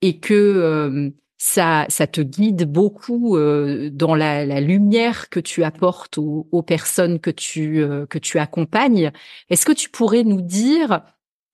et 0.00 0.18
que 0.18 1.12
ça, 1.44 1.86
ça 1.88 2.06
te 2.06 2.20
guide 2.20 2.70
beaucoup 2.70 3.36
euh, 3.36 3.90
dans 3.92 4.14
la, 4.14 4.46
la, 4.46 4.60
lumière 4.60 5.28
que 5.28 5.40
tu 5.40 5.64
apportes 5.64 6.16
aux, 6.16 6.46
aux 6.52 6.62
personnes 6.62 7.18
que 7.18 7.30
tu 7.30 7.82
euh, 7.82 8.06
que 8.06 8.20
tu 8.20 8.38
accompagnes. 8.38 9.10
Est-ce 9.50 9.66
que 9.66 9.72
tu 9.72 9.90
pourrais 9.90 10.22
nous 10.22 10.40
dire 10.40 11.00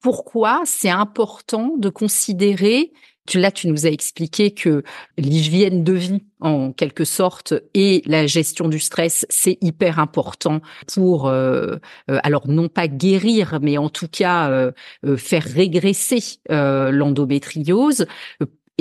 pourquoi 0.03 0.61
c'est 0.67 0.91
important 0.91 1.73
de 1.79 1.89
considérer 1.89 2.93
tu, 3.29 3.39
là, 3.39 3.51
tu 3.51 3.69
nous 3.69 3.87
as 3.87 3.91
expliqué 3.91 4.53
que 4.53 4.83
l'hygiène 5.17 5.85
de 5.85 5.93
vie, 5.93 6.25
en 6.41 6.73
quelque 6.73 7.05
sorte, 7.05 7.55
et 7.75 8.03
la 8.07 8.27
gestion 8.27 8.69
du 8.69 8.79
stress, 8.79 9.27
c'est 9.29 9.59
hyper 9.61 9.99
important 9.99 10.61
pour, 10.93 11.29
euh, 11.29 11.77
alors 12.09 12.49
non 12.49 12.69
pas 12.69 12.89
guérir, 12.89 13.59
mais 13.61 13.77
en 13.79 13.89
tout 13.89 14.09
cas 14.09 14.73
faire 15.17 15.45
régresser 15.45 16.21
l'endométriose. 16.49 18.07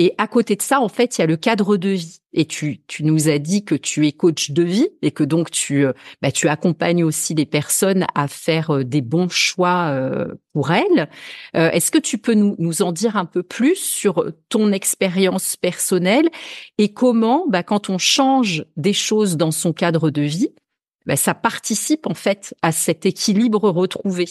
Et 0.00 0.14
à 0.16 0.28
côté 0.28 0.54
de 0.54 0.62
ça, 0.62 0.80
en 0.80 0.88
fait, 0.88 1.18
il 1.18 1.22
y 1.22 1.24
a 1.24 1.26
le 1.26 1.36
cadre 1.36 1.76
de 1.76 1.88
vie. 1.88 2.20
Et 2.32 2.44
tu, 2.44 2.82
tu 2.86 3.02
nous 3.02 3.28
as 3.28 3.38
dit 3.38 3.64
que 3.64 3.74
tu 3.74 4.06
es 4.06 4.12
coach 4.12 4.52
de 4.52 4.62
vie 4.62 4.88
et 5.02 5.10
que 5.10 5.24
donc 5.24 5.50
tu, 5.50 5.84
euh, 5.84 5.92
bah, 6.22 6.30
tu 6.30 6.48
accompagnes 6.48 7.02
aussi 7.02 7.34
les 7.34 7.46
personnes 7.46 8.06
à 8.14 8.28
faire 8.28 8.70
euh, 8.70 8.84
des 8.84 9.00
bons 9.00 9.28
choix 9.28 9.88
euh, 9.88 10.34
pour 10.52 10.70
elles. 10.70 11.08
Est-ce 11.54 11.90
que 11.90 11.98
tu 11.98 12.18
peux 12.18 12.34
nous, 12.34 12.54
nous 12.58 12.82
en 12.82 12.92
dire 12.92 13.16
un 13.16 13.24
peu 13.24 13.42
plus 13.42 13.76
sur 13.76 14.32
ton 14.48 14.72
expérience 14.72 15.56
personnelle 15.56 16.28
et 16.78 16.92
comment, 16.92 17.46
bah, 17.48 17.62
quand 17.62 17.90
on 17.90 17.98
change 17.98 18.64
des 18.76 18.92
choses 18.92 19.36
dans 19.36 19.50
son 19.50 19.72
cadre 19.72 20.10
de 20.10 20.22
vie, 20.22 20.50
bah, 21.06 21.16
ça 21.16 21.34
participe 21.34 22.06
en 22.06 22.14
fait 22.14 22.54
à 22.62 22.70
cet 22.70 23.06
équilibre 23.06 23.70
retrouvé? 23.70 24.26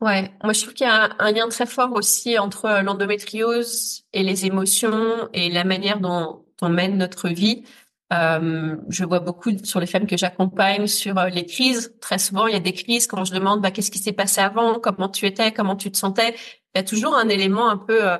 Ouais, 0.00 0.30
moi 0.44 0.52
je 0.52 0.62
trouve 0.62 0.74
qu'il 0.74 0.86
y 0.86 0.90
a 0.90 1.10
un, 1.18 1.32
lien 1.32 1.48
très 1.48 1.66
fort 1.66 1.92
aussi 1.92 2.38
entre 2.38 2.66
euh, 2.66 2.82
l'endométriose 2.82 4.04
et 4.12 4.22
les 4.22 4.46
émotions 4.46 5.28
et 5.32 5.50
la 5.50 5.64
manière 5.64 5.98
dont 5.98 6.44
on 6.62 6.68
mène 6.68 6.96
notre 6.96 7.28
vie. 7.28 7.64
Euh, 8.12 8.76
je 8.88 9.04
vois 9.04 9.20
beaucoup 9.20 9.50
sur 9.64 9.80
les 9.80 9.86
femmes 9.86 10.06
que 10.06 10.16
j'accompagne 10.16 10.86
sur 10.86 11.18
euh, 11.18 11.28
les 11.28 11.44
crises. 11.44 11.94
Très 12.00 12.18
souvent, 12.18 12.46
il 12.46 12.54
y 12.54 12.56
a 12.56 12.60
des 12.60 12.72
crises 12.72 13.06
quand 13.06 13.24
je 13.24 13.34
demande 13.34 13.60
bah, 13.60 13.70
qu'est-ce 13.70 13.90
qui 13.90 13.98
s'est 13.98 14.12
passé 14.12 14.40
avant, 14.40 14.80
comment 14.80 15.08
tu 15.10 15.26
étais, 15.26 15.52
comment 15.52 15.76
tu 15.76 15.90
te 15.90 15.98
sentais? 15.98 16.34
Il 16.74 16.78
y 16.78 16.80
a 16.80 16.84
toujours 16.84 17.14
un 17.16 17.28
élément 17.28 17.68
un 17.68 17.76
peu 17.76 18.08
euh, 18.08 18.16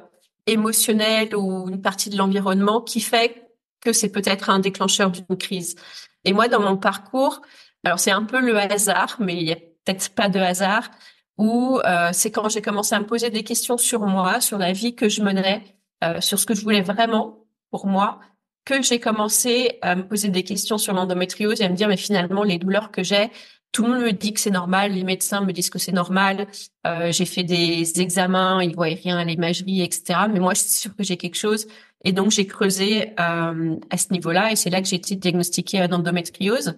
émotionnel 0.46 1.34
ou 1.34 1.68
une 1.70 1.80
partie 1.80 2.10
de 2.10 2.18
l'environnement 2.18 2.82
qui 2.82 3.00
fait 3.00 3.50
que 3.80 3.92
c'est 3.92 4.10
peut-être 4.10 4.50
un 4.50 4.58
déclencheur 4.58 5.10
d'une 5.10 5.38
crise. 5.38 5.76
Et 6.24 6.32
moi, 6.34 6.48
dans 6.48 6.60
mon 6.60 6.76
parcours, 6.76 7.40
alors 7.84 7.98
c'est 7.98 8.10
un 8.10 8.24
peu 8.24 8.40
le 8.40 8.58
hasard, 8.58 9.16
mais 9.20 9.36
il 9.36 9.44
y 9.44 9.52
a 9.52 9.56
peut-être 9.56 10.10
pas 10.14 10.28
de 10.28 10.40
hasard 10.40 10.90
où 11.38 11.80
euh, 11.84 12.10
c'est 12.12 12.30
quand 12.30 12.48
j'ai 12.48 12.62
commencé 12.62 12.94
à 12.94 13.00
me 13.00 13.06
poser 13.06 13.30
des 13.30 13.44
questions 13.44 13.78
sur 13.78 14.00
moi, 14.00 14.40
sur 14.40 14.58
la 14.58 14.72
vie 14.72 14.94
que 14.94 15.08
je 15.08 15.22
menais, 15.22 15.62
euh, 16.04 16.20
sur 16.20 16.38
ce 16.38 16.46
que 16.46 16.54
je 16.54 16.62
voulais 16.62 16.82
vraiment 16.82 17.44
pour 17.70 17.86
moi, 17.86 18.20
que 18.64 18.82
j'ai 18.82 19.00
commencé 19.00 19.78
à 19.80 19.94
me 19.94 20.06
poser 20.06 20.28
des 20.28 20.42
questions 20.42 20.78
sur 20.78 20.92
l'endométriose 20.92 21.60
et 21.60 21.64
à 21.64 21.68
me 21.68 21.74
dire 21.74 21.88
mais 21.88 21.96
finalement 21.96 22.42
les 22.42 22.58
douleurs 22.58 22.90
que 22.90 23.02
j'ai, 23.02 23.30
tout 23.72 23.84
le 23.84 23.92
monde 23.92 24.02
me 24.02 24.12
dit 24.12 24.32
que 24.32 24.40
c'est 24.40 24.50
normal, 24.50 24.92
les 24.92 25.04
médecins 25.04 25.42
me 25.42 25.52
disent 25.52 25.70
que 25.70 25.78
c'est 25.78 25.92
normal. 25.92 26.46
Euh, 26.86 27.12
j'ai 27.12 27.26
fait 27.26 27.42
des 27.44 28.00
examens, 28.00 28.62
ils 28.62 28.74
voyaient 28.74 29.00
rien 29.02 29.18
à 29.18 29.24
l'imagerie, 29.24 29.82
etc. 29.82 30.20
Mais 30.32 30.40
moi, 30.40 30.54
je 30.54 30.60
suis 30.60 30.70
sûre 30.70 30.96
que 30.96 31.04
j'ai 31.04 31.16
quelque 31.16 31.36
chose. 31.36 31.66
Et 32.04 32.12
donc, 32.12 32.30
j'ai 32.30 32.46
creusé 32.46 33.12
euh, 33.20 33.76
à 33.90 33.96
ce 33.98 34.12
niveau-là, 34.12 34.52
et 34.52 34.56
c'est 34.56 34.70
là 34.70 34.80
que 34.80 34.88
j'ai 34.88 34.96
été 34.96 35.16
diagnostiquée 35.16 35.86
d'endométriose. 35.88 36.76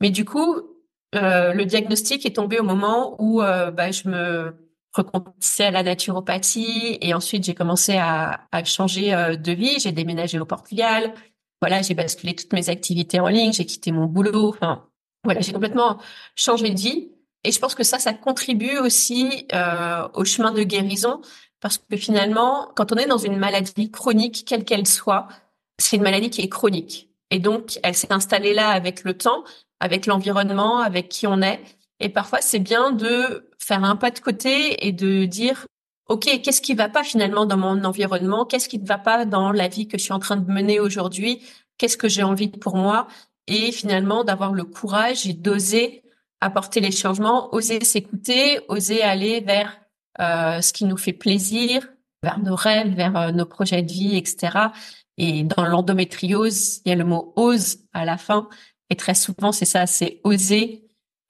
Mais 0.00 0.10
du 0.10 0.24
coup, 0.24 0.60
euh, 1.14 1.52
le 1.52 1.64
diagnostic 1.64 2.24
est 2.24 2.36
tombé 2.36 2.58
au 2.58 2.62
moment 2.62 3.16
où 3.18 3.42
euh, 3.42 3.70
bah, 3.70 3.90
je 3.90 4.08
me 4.08 4.54
recommandais 4.92 5.34
à 5.58 5.70
la 5.70 5.82
naturopathie 5.82 6.98
et 7.00 7.14
ensuite 7.14 7.44
j'ai 7.44 7.54
commencé 7.54 7.96
à, 7.96 8.40
à 8.52 8.64
changer 8.64 9.14
euh, 9.14 9.36
de 9.36 9.52
vie. 9.52 9.78
J'ai 9.78 9.92
déménagé 9.92 10.38
au 10.38 10.44
Portugal. 10.44 11.14
Voilà, 11.60 11.82
j'ai 11.82 11.94
basculé 11.94 12.34
toutes 12.34 12.52
mes 12.52 12.68
activités 12.68 13.20
en 13.20 13.28
ligne. 13.28 13.52
J'ai 13.52 13.66
quitté 13.66 13.92
mon 13.92 14.06
boulot. 14.06 14.48
Enfin, 14.48 14.86
voilà, 15.24 15.40
j'ai 15.40 15.52
complètement 15.52 15.98
changé 16.36 16.70
de 16.70 16.78
vie. 16.78 17.12
Et 17.44 17.52
je 17.52 17.58
pense 17.58 17.74
que 17.74 17.84
ça, 17.84 17.98
ça 17.98 18.12
contribue 18.12 18.78
aussi 18.78 19.46
au 20.14 20.24
chemin 20.24 20.52
de 20.52 20.62
guérison 20.62 21.22
parce 21.60 21.78
que 21.78 21.96
finalement, 21.96 22.70
quand 22.74 22.92
on 22.92 22.96
est 22.96 23.06
dans 23.06 23.18
une 23.18 23.36
maladie 23.36 23.90
chronique, 23.90 24.44
quelle 24.46 24.64
qu'elle 24.64 24.86
soit, 24.86 25.28
c'est 25.78 25.96
une 25.96 26.02
maladie 26.02 26.30
qui 26.30 26.42
est 26.42 26.48
chronique. 26.48 27.10
Et 27.30 27.38
donc, 27.38 27.78
elle 27.82 27.94
s'est 27.94 28.12
installée 28.12 28.54
là 28.54 28.70
avec 28.70 29.04
le 29.04 29.16
temps, 29.16 29.44
avec 29.80 30.06
l'environnement, 30.06 30.78
avec 30.78 31.08
qui 31.08 31.26
on 31.26 31.42
est. 31.42 31.60
Et 31.98 32.08
parfois, 32.08 32.40
c'est 32.40 32.58
bien 32.58 32.92
de 32.92 33.50
faire 33.58 33.84
un 33.84 33.96
pas 33.96 34.10
de 34.10 34.20
côté 34.20 34.86
et 34.86 34.92
de 34.92 35.24
dire, 35.24 35.66
OK, 36.08 36.40
qu'est-ce 36.42 36.60
qui 36.60 36.74
va 36.74 36.88
pas 36.88 37.04
finalement 37.04 37.46
dans 37.46 37.56
mon 37.56 37.84
environnement? 37.84 38.44
Qu'est-ce 38.44 38.68
qui 38.68 38.78
ne 38.78 38.86
va 38.86 38.98
pas 38.98 39.24
dans 39.24 39.52
la 39.52 39.68
vie 39.68 39.86
que 39.86 39.98
je 39.98 40.04
suis 40.04 40.12
en 40.12 40.18
train 40.18 40.36
de 40.36 40.50
mener 40.50 40.80
aujourd'hui? 40.80 41.42
Qu'est-ce 41.78 41.96
que 41.96 42.08
j'ai 42.08 42.22
envie 42.22 42.48
pour 42.48 42.76
moi? 42.76 43.06
Et 43.46 43.72
finalement, 43.72 44.24
d'avoir 44.24 44.52
le 44.52 44.64
courage 44.64 45.26
et 45.26 45.32
d'oser 45.32 46.02
apporter 46.40 46.80
les 46.80 46.90
changements, 46.90 47.54
oser 47.54 47.84
s'écouter, 47.84 48.60
oser 48.68 49.02
aller 49.02 49.40
vers 49.40 49.78
euh, 50.20 50.60
ce 50.60 50.72
qui 50.72 50.84
nous 50.84 50.96
fait 50.96 51.12
plaisir, 51.12 51.86
vers 52.22 52.38
nos 52.38 52.54
rêves, 52.54 52.94
vers 52.94 53.16
euh, 53.16 53.30
nos 53.30 53.46
projets 53.46 53.82
de 53.82 53.92
vie, 53.92 54.16
etc. 54.16 54.68
Et 55.18 55.44
dans 55.44 55.64
l'endométriose, 55.64 56.80
il 56.84 56.88
y 56.88 56.92
a 56.92 56.96
le 56.96 57.04
mot 57.04 57.32
ose 57.36 57.78
à 57.92 58.04
la 58.04 58.16
fin. 58.16 58.48
Et 58.90 58.96
très 58.96 59.14
souvent, 59.14 59.52
c'est 59.52 59.64
ça, 59.64 59.86
c'est 59.86 60.20
oser. 60.24 60.88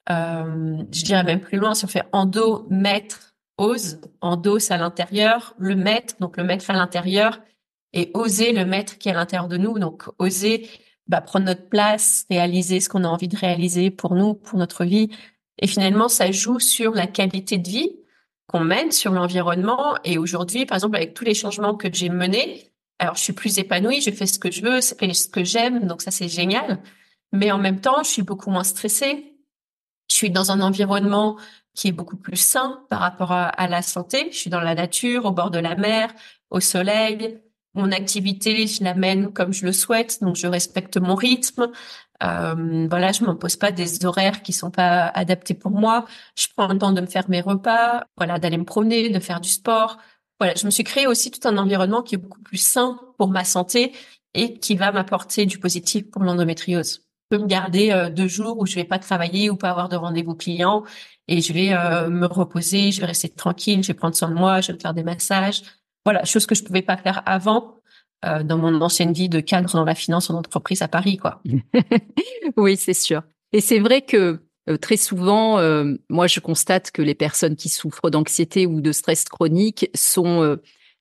Euh, 0.09 0.83
je 0.91 1.03
dirais 1.03 1.23
même 1.23 1.41
plus 1.41 1.57
loin, 1.57 1.73
si 1.73 1.85
on 1.85 1.87
fait 1.87 2.03
endo, 2.11 2.67
maître, 2.69 3.35
ose. 3.57 4.01
Endo, 4.21 4.57
à 4.69 4.77
l'intérieur. 4.77 5.55
Le 5.57 5.75
maître, 5.75 6.15
donc 6.19 6.37
le 6.37 6.43
maître 6.43 6.69
à 6.69 6.73
l'intérieur. 6.73 7.39
Et 7.93 8.11
oser 8.13 8.51
le 8.51 8.65
maître 8.65 8.97
qui 8.97 9.09
est 9.09 9.11
à 9.11 9.15
l'intérieur 9.15 9.47
de 9.47 9.57
nous. 9.57 9.77
Donc 9.79 10.05
oser 10.17 10.69
bah, 11.07 11.21
prendre 11.21 11.45
notre 11.45 11.67
place, 11.67 12.25
réaliser 12.29 12.79
ce 12.79 12.89
qu'on 12.89 13.03
a 13.03 13.07
envie 13.07 13.27
de 13.27 13.37
réaliser 13.37 13.91
pour 13.91 14.15
nous, 14.15 14.33
pour 14.33 14.57
notre 14.57 14.85
vie. 14.85 15.09
Et 15.59 15.67
finalement, 15.67 16.07
ça 16.07 16.31
joue 16.31 16.59
sur 16.59 16.93
la 16.93 17.07
qualité 17.07 17.57
de 17.57 17.67
vie 17.67 17.91
qu'on 18.47 18.61
mène, 18.61 18.91
sur 18.91 19.11
l'environnement. 19.11 19.95
Et 20.03 20.17
aujourd'hui, 20.17 20.65
par 20.65 20.77
exemple, 20.77 20.95
avec 20.95 21.13
tous 21.13 21.25
les 21.25 21.33
changements 21.33 21.75
que 21.75 21.87
j'ai 21.91 22.09
menés, 22.09 22.71
alors 22.99 23.15
je 23.15 23.21
suis 23.21 23.33
plus 23.33 23.57
épanouie, 23.57 24.01
je 24.01 24.11
fais 24.11 24.25
ce 24.25 24.39
que 24.39 24.51
je 24.51 24.61
veux, 24.61 24.81
c'est 24.81 25.13
ce 25.13 25.27
que 25.27 25.43
j'aime, 25.43 25.85
donc 25.87 26.01
ça 26.01 26.11
c'est 26.11 26.29
génial. 26.29 26.79
Mais 27.31 27.51
en 27.51 27.57
même 27.57 27.79
temps, 27.81 28.03
je 28.03 28.09
suis 28.09 28.21
beaucoup 28.23 28.49
moins 28.49 28.63
stressée. 28.63 29.37
Je 30.09 30.15
suis 30.15 30.29
dans 30.29 30.51
un 30.51 30.61
environnement 30.61 31.37
qui 31.73 31.87
est 31.87 31.93
beaucoup 31.93 32.17
plus 32.17 32.37
sain 32.37 32.83
par 32.89 32.99
rapport 32.99 33.31
à, 33.31 33.67
la 33.67 33.81
santé. 33.81 34.29
Je 34.31 34.37
suis 34.37 34.49
dans 34.49 34.59
la 34.59 34.75
nature, 34.75 35.25
au 35.25 35.31
bord 35.31 35.51
de 35.51 35.59
la 35.59 35.75
mer, 35.75 36.13
au 36.49 36.59
soleil. 36.59 37.39
Mon 37.73 37.91
activité, 37.93 38.67
je 38.67 38.83
la 38.83 38.93
mène 38.93 39.31
comme 39.31 39.53
je 39.53 39.65
le 39.65 39.71
souhaite, 39.71 40.21
donc 40.21 40.35
je 40.35 40.47
respecte 40.47 40.97
mon 40.97 41.15
rythme. 41.15 41.71
Euh, 42.23 42.87
voilà, 42.89 43.13
je 43.13 43.23
m'impose 43.23 43.55
pas 43.55 43.71
des 43.71 44.05
horaires 44.05 44.43
qui 44.43 44.51
sont 44.51 44.71
pas 44.71 45.07
adaptés 45.07 45.53
pour 45.53 45.71
moi. 45.71 46.05
Je 46.37 46.47
prends 46.55 46.67
le 46.67 46.77
temps 46.77 46.91
de 46.91 47.01
me 47.01 47.07
faire 47.07 47.29
mes 47.29 47.41
repas, 47.41 48.03
voilà, 48.17 48.37
d'aller 48.39 48.57
me 48.57 48.65
promener, 48.65 49.09
de 49.09 49.19
faire 49.19 49.39
du 49.41 49.49
sport. 49.49 49.97
voilà, 50.39 50.53
je 50.55 50.65
me 50.65 50.71
suis 50.71 50.83
créé 50.83 51.07
aussi 51.07 51.31
tout 51.31 51.47
un 51.47 51.57
environnement 51.57 52.01
qui 52.01 52.15
est 52.15 52.17
beaucoup 52.17 52.41
plus 52.41 52.57
sain 52.57 52.99
pour 53.17 53.29
ma 53.29 53.45
santé 53.45 53.93
et 54.33 54.59
qui 54.59 54.75
va 54.75 54.91
m'apporter 54.91 55.45
du 55.45 55.57
positif 55.59 56.09
pour 56.11 56.23
l'endométriose. 56.23 57.10
Peux 57.31 57.37
me 57.39 57.47
garder 57.47 57.91
euh, 57.91 58.09
deux 58.09 58.27
jours 58.27 58.59
où 58.59 58.65
je 58.67 58.75
vais 58.75 58.83
pas 58.83 58.99
travailler 58.99 59.49
ou 59.49 59.55
pas 59.55 59.71
avoir 59.71 59.89
de 59.89 59.95
rendez-vous 59.95 60.35
client 60.35 60.83
et 61.27 61.41
je 61.41 61.53
vais 61.53 61.73
euh, 61.73 62.09
me 62.09 62.27
reposer, 62.27 62.91
je 62.91 62.99
vais 62.99 63.07
rester 63.07 63.29
tranquille, 63.29 63.81
je 63.81 63.87
vais 63.87 63.93
prendre 63.93 64.15
soin 64.15 64.29
de 64.29 64.35
moi, 64.35 64.61
je 64.61 64.67
vais 64.67 64.73
me 64.73 64.79
faire 64.79 64.93
des 64.93 65.03
massages. 65.03 65.63
Voilà, 66.05 66.23
chose 66.25 66.45
que 66.45 66.55
je 66.55 66.63
pouvais 66.63 66.81
pas 66.81 66.97
faire 66.97 67.23
avant 67.25 67.81
euh, 68.23 68.43
dans 68.43 68.59
mon 68.59 68.79
ancienne 68.81 69.13
vie 69.13 69.29
de 69.29 69.39
cadre 69.39 69.73
dans 69.73 69.83
la 69.83 69.95
finance 69.95 70.29
en 70.29 70.35
entreprise 70.35 70.83
à 70.83 70.87
Paris, 70.87 71.17
quoi. 71.17 71.41
oui, 72.55 72.77
c'est 72.77 72.93
sûr. 72.93 73.23
Et 73.51 73.61
c'est 73.61 73.79
vrai 73.79 74.03
que 74.03 74.41
euh, 74.69 74.77
très 74.77 74.97
souvent, 74.97 75.57
euh, 75.57 75.95
moi, 76.07 76.27
je 76.27 76.39
constate 76.39 76.91
que 76.91 77.01
les 77.01 77.15
personnes 77.15 77.55
qui 77.55 77.67
souffrent 77.67 78.11
d'anxiété 78.11 78.67
ou 78.67 78.79
de 78.79 78.91
stress 78.91 79.23
chronique 79.25 79.89
sont 79.95 80.57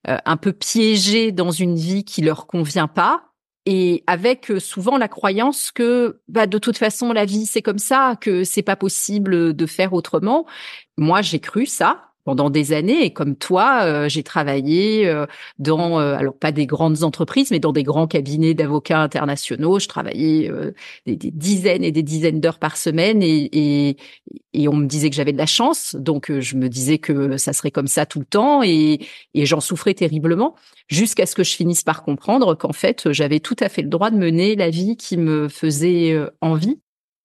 un 0.06 0.36
peu 0.38 0.52
piégées 0.54 1.30
dans 1.30 1.50
une 1.50 1.76
vie 1.76 2.04
qui 2.04 2.22
leur 2.22 2.46
convient 2.46 2.88
pas. 2.88 3.29
Et 3.72 4.02
avec 4.08 4.52
souvent 4.58 4.98
la 4.98 5.06
croyance 5.06 5.70
que 5.70 6.18
bah, 6.26 6.48
de 6.48 6.58
toute 6.58 6.76
façon 6.76 7.12
la 7.12 7.24
vie 7.24 7.46
c'est 7.46 7.62
comme 7.62 7.78
ça, 7.78 8.16
que 8.20 8.42
c'est 8.42 8.62
pas 8.62 8.74
possible 8.74 9.54
de 9.54 9.66
faire 9.66 9.92
autrement. 9.92 10.44
Moi 10.98 11.22
j'ai 11.22 11.38
cru 11.38 11.66
ça, 11.66 12.09
pendant 12.24 12.50
des 12.50 12.72
années. 12.72 13.04
Et 13.04 13.12
comme 13.12 13.36
toi, 13.36 13.80
euh, 13.84 14.08
j'ai 14.08 14.22
travaillé 14.22 15.06
euh, 15.06 15.26
dans, 15.58 15.98
euh, 16.00 16.14
alors 16.14 16.34
pas 16.34 16.52
des 16.52 16.66
grandes 16.66 17.02
entreprises, 17.02 17.50
mais 17.50 17.60
dans 17.60 17.72
des 17.72 17.82
grands 17.82 18.06
cabinets 18.06 18.54
d'avocats 18.54 19.00
internationaux. 19.00 19.78
Je 19.78 19.88
travaillais 19.88 20.50
des, 21.06 21.16
dizaines 21.16 21.84
et 21.84 21.92
des 21.92 22.02
dizaines 22.02 22.40
d'heures 22.40 22.58
par 22.58 22.76
semaine 22.76 23.22
et, 23.22 23.96
on 24.68 24.76
me 24.76 24.86
disait 24.86 25.10
que 25.10 25.16
j'avais 25.16 25.32
de 25.32 25.38
la 25.38 25.46
chance. 25.46 25.96
Donc, 25.98 26.30
je 26.30 26.56
me 26.56 26.68
disais 26.68 26.98
que 26.98 27.36
ça 27.36 27.52
serait 27.52 27.70
comme 27.70 27.86
ça 27.86 28.06
tout 28.06 28.20
le 28.20 28.24
temps 28.24 28.62
et 28.62 29.00
j'en 29.34 29.60
souffrais 29.60 29.94
terriblement 29.94 30.54
jusqu'à 30.88 31.26
ce 31.26 31.34
que 31.34 31.44
je 31.44 31.54
finisse 31.54 31.82
par 31.82 32.02
comprendre 32.02 32.54
qu'en 32.54 32.72
fait, 32.72 33.12
j'avais 33.12 33.40
tout 33.40 33.56
à 33.60 33.68
fait 33.68 33.82
le 33.82 33.88
droit 33.88 34.10
de 34.10 34.16
mener 34.16 34.56
la 34.56 34.70
vie 34.70 34.96
qui 34.96 35.16
me 35.16 35.48
faisait 35.48 36.16
envie 36.40 36.78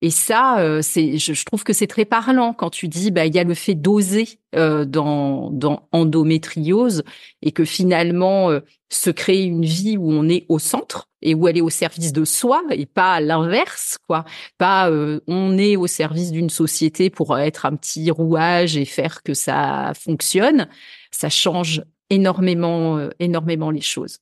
et 0.06 0.12
ça, 0.12 0.60
euh, 0.60 0.84
c'est, 0.84 1.18
je, 1.18 1.46
trouve 1.46 1.64
que 1.64 1.74
c'est 1.74 1.88
très 1.88 2.06
parlant 2.06 2.54
quand 2.54 2.70
tu 2.70 2.88
dis, 2.88 3.10
bah, 3.10 3.26
il 3.26 3.34
y 3.34 3.40
a 3.40 3.44
le 3.44 3.56
fait 3.56 3.74
d'oser 3.74 4.38
euh, 4.54 4.86
dans, 4.86 5.50
dans 5.50 5.90
endométriose 5.92 7.02
et 7.42 7.52
que 7.52 7.66
finalement, 7.66 8.52
euh, 8.52 8.60
se 8.92 9.10
créer 9.10 9.46
une 9.46 9.66
vie 9.66 9.98
où 9.98 10.12
on 10.12 10.30
est 10.30 10.46
au 10.48 10.60
centre 10.60 11.10
et 11.24 11.34
où 11.34 11.48
elle 11.48 11.58
est 11.58 11.62
au 11.62 11.72
service 11.72 12.14
de 12.14 12.24
soi 12.24 12.62
et 12.70 12.86
pas 12.86 13.20
l'inverse, 13.20 13.98
quoi. 14.08 14.26
Pas 14.60 14.92
on 15.26 15.58
est 15.58 15.76
au 15.76 15.88
service 15.88 16.32
d'une 16.32 16.52
société 16.52 17.10
pour 17.10 17.40
être 17.40 17.66
un 17.66 17.76
petit 17.76 18.12
rouage 18.12 18.78
et 18.78 18.86
faire 18.86 19.24
que 19.24 19.34
ça 19.34 19.92
fonctionne. 20.00 20.68
Ça 21.10 21.30
change 21.30 21.82
énormément, 22.12 23.10
énormément 23.18 23.72
les 23.72 23.82
choses. 23.82 24.20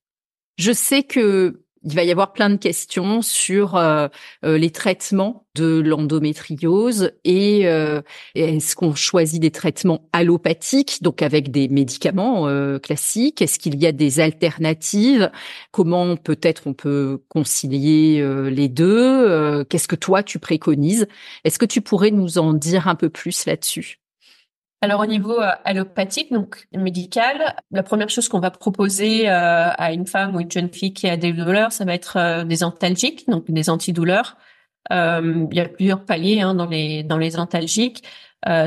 Je 0.58 0.72
sais 0.72 1.04
que 1.04 1.63
il 1.84 1.96
va 1.96 2.04
y 2.04 2.12
avoir 2.12 2.34
plein 2.34 2.50
de 2.50 2.56
questions 2.56 3.22
sur 3.22 3.76
euh, 3.76 4.08
euh, 4.46 4.58
les 4.58 4.72
traitements 4.72 5.46
de 5.56 5.82
l'endométriose 5.82 7.12
et 7.26 7.68
euh, 7.68 8.02
est-ce 8.36 8.76
qu'on 8.76 8.96
choisit 8.96 9.42
des 9.42 9.52
traitements 9.52 10.08
allopathiques, 10.14 11.04
donc 11.04 11.22
avec 11.22 11.52
des 11.52 11.68
médicaments 11.68 12.48
classiques? 12.80 13.42
Est-ce 13.42 13.60
qu'il 13.60 13.80
y 13.82 13.86
a 13.86 13.92
des 13.92 14.20
alternatives? 14.20 15.32
Comment 15.72 16.16
peut-être 16.16 16.64
on 16.66 16.74
peut 16.74 17.22
concilier 17.30 18.24
les 18.50 18.68
deux? 18.68 19.64
Qu'est-ce 19.66 19.88
que 19.88 19.96
toi 19.96 20.24
tu 20.24 20.40
préconises? 20.40 21.08
Est-ce 21.44 21.60
que 21.60 21.66
tu 21.66 21.82
pourrais 21.82 22.12
nous 22.12 22.40
en 22.40 22.54
dire 22.54 22.88
un 22.88 22.96
peu 22.96 23.10
plus 23.10 23.46
là-dessus? 23.46 24.03
Alors 24.84 25.00
au 25.00 25.06
niveau 25.06 25.40
euh, 25.40 25.50
allopathique, 25.64 26.34
donc 26.34 26.68
médical, 26.74 27.56
la 27.72 27.84
première 27.84 28.10
chose 28.10 28.28
qu'on 28.28 28.42
va 28.42 28.52
proposer 28.52 29.30
euh, 29.30 29.70
à 29.78 29.94
une 29.94 30.06
femme 30.06 30.36
ou 30.36 30.42
une 30.42 30.52
jeune 30.52 30.68
fille 30.68 30.94
qui 30.94 31.08
a 31.08 31.16
des 31.16 31.32
douleurs, 31.32 31.72
ça 31.72 31.86
va 31.86 31.94
être 31.94 32.18
euh, 32.18 32.44
des 32.44 32.66
antalgiques, 32.66 33.26
donc 33.30 33.50
des 33.50 33.70
antidouleurs. 33.70 34.36
il 34.92 35.48
y 35.54 35.60
a 35.62 35.70
plusieurs 35.70 36.04
paliers 36.04 36.42
hein, 36.42 36.54
dans 36.54 36.66
les 36.66 37.04
dans 37.04 37.18
les 37.18 37.40
antalgiques. 37.40 38.04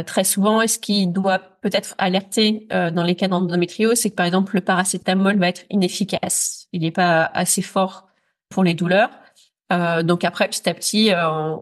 très 0.07 0.25
souvent, 0.25 0.67
ce 0.67 0.79
qui 0.79 1.07
doit 1.07 1.39
peut-être 1.39 1.95
alerter 1.99 2.67
dans 2.71 3.05
les 3.05 3.15
cas 3.15 3.29
d'endométriose, 3.29 3.99
c'est 3.99 4.11
que 4.11 4.15
par 4.17 4.27
exemple 4.27 4.55
le 4.55 4.63
paracétamol 4.63 5.39
va 5.39 5.49
être 5.49 5.65
inefficace. 5.69 6.69
Il 6.73 6.81
n'est 6.83 6.91
pas 6.91 7.31
assez 7.35 7.63
fort 7.63 8.09
pour 8.49 8.65
les 8.65 8.73
douleurs. 8.75 9.11
Donc 10.05 10.25
après, 10.25 10.49
petit 10.49 10.69
à 10.69 10.75
petit, 10.75 11.13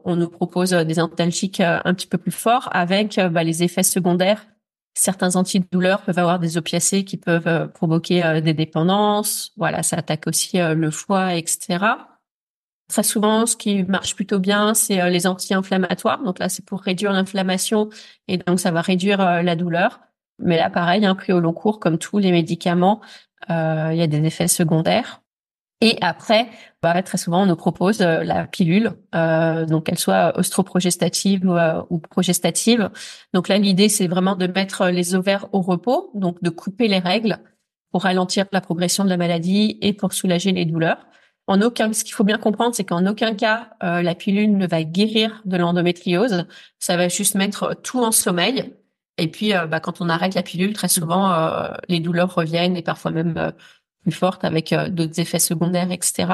on, 0.05 0.16
nous 0.16 0.28
propose 0.28 0.70
des 0.70 1.00
antalgiques 1.00 1.61
un 1.61 1.94
petit 1.94 2.07
peu 2.07 2.18
plus 2.18 2.33
forts 2.33 2.68
avec 2.72 3.18
bah, 3.18 3.42
les 3.42 3.62
effets 3.62 3.83
secondaires. 3.83 4.46
Certains 4.94 5.37
antidouleurs 5.37 6.02
peuvent 6.02 6.18
avoir 6.18 6.38
des 6.38 6.57
opiacés 6.57 7.04
qui 7.04 7.16
peuvent 7.16 7.70
provoquer 7.72 8.40
des 8.42 8.54
dépendances. 8.54 9.52
Voilà, 9.57 9.83
ça 9.83 9.96
attaque 9.96 10.26
aussi 10.28 10.59
le 10.59 10.90
foie, 10.90 11.35
etc. 11.35 11.85
Très 12.88 13.02
souvent, 13.02 13.44
ce 13.46 13.57
qui 13.57 13.83
marche 13.83 14.14
plutôt 14.14 14.38
bien, 14.38 14.72
c'est 14.72 15.11
les 15.11 15.26
anti-inflammatoires. 15.26 16.22
Donc 16.22 16.38
là, 16.38 16.48
c'est 16.48 16.64
pour 16.64 16.80
réduire 16.80 17.12
l'inflammation 17.12 17.88
et 18.28 18.38
donc 18.38 18.61
ça 18.61 18.70
va 18.70 18.83
réduire 18.83 19.18
la 19.18 19.57
douleur. 19.57 20.00
Mais 20.38 20.57
là, 20.59 20.70
pareil, 20.70 21.04
hein, 21.04 21.16
pris 21.16 21.33
au 21.33 21.40
long 21.40 21.52
cours, 21.52 21.80
comme 21.80 21.98
tous 21.98 22.18
les 22.18 22.30
médicaments, 22.30 23.00
il 23.48 23.96
y 23.96 24.02
a 24.02 24.07
des 24.07 24.24
effets 24.24 24.48
secondaires. 24.48 25.23
Et 25.80 25.98
après, 26.00 26.48
bah, 26.82 27.02
très 27.02 27.18
souvent, 27.18 27.42
on 27.42 27.46
nous 27.46 27.56
propose 27.56 28.00
euh, 28.00 28.22
la 28.24 28.46
pilule, 28.46 28.92
euh, 29.14 29.66
donc 29.66 29.87
qu'elle 29.87 29.98
soit 29.98 30.32
ostroprogestative 30.38 31.44
ou, 31.44 31.56
euh, 31.56 31.82
ou, 31.90 31.98
progestative. 31.98 32.90
Donc 33.32 33.48
là, 33.48 33.58
l'idée, 33.58 33.88
c'est 33.88 34.06
vraiment 34.06 34.37
de 34.37 34.46
mettre 34.46 34.88
les 34.88 35.14
ovaires 35.14 35.46
au 35.52 35.60
repos, 35.60 36.10
donc 36.14 36.42
de 36.42 36.50
couper 36.50 36.88
les 36.88 37.00
règles 37.00 37.38
pour 37.90 38.02
ralentir 38.04 38.46
la 38.52 38.60
progression 38.60 39.04
de 39.04 39.08
la 39.08 39.16
maladie 39.16 39.78
et 39.82 39.92
pour 39.92 40.12
soulager 40.12 40.52
les 40.52 40.64
douleurs. 40.64 41.06
En 41.46 41.60
aucun, 41.60 41.92
ce 41.92 42.04
qu'il 42.04 42.14
faut 42.14 42.24
bien 42.24 42.38
comprendre, 42.38 42.74
c'est 42.74 42.84
qu'en 42.84 43.06
aucun 43.06 43.34
cas, 43.34 43.70
la 43.82 44.14
pilule 44.14 44.56
ne 44.56 44.66
va 44.66 44.82
guérir 44.82 45.42
de 45.44 45.58
l'endométriose. 45.58 46.46
Ça 46.78 46.96
va 46.96 47.08
juste 47.08 47.34
mettre 47.34 47.76
tout 47.82 48.02
en 48.02 48.12
sommeil. 48.12 48.72
Et 49.18 49.28
puis, 49.28 49.52
bah, 49.70 49.78
quand 49.78 50.00
on 50.00 50.08
arrête 50.08 50.34
la 50.34 50.42
pilule, 50.42 50.72
très 50.72 50.88
souvent, 50.88 51.68
les 51.88 52.00
douleurs 52.00 52.34
reviennent 52.34 52.76
et 52.76 52.82
parfois 52.82 53.10
même 53.10 53.52
plus 54.04 54.12
forte 54.12 54.44
avec 54.44 54.72
euh, 54.72 54.88
d'autres 54.88 55.18
effets 55.18 55.38
secondaires, 55.38 55.90
etc. 55.90 56.26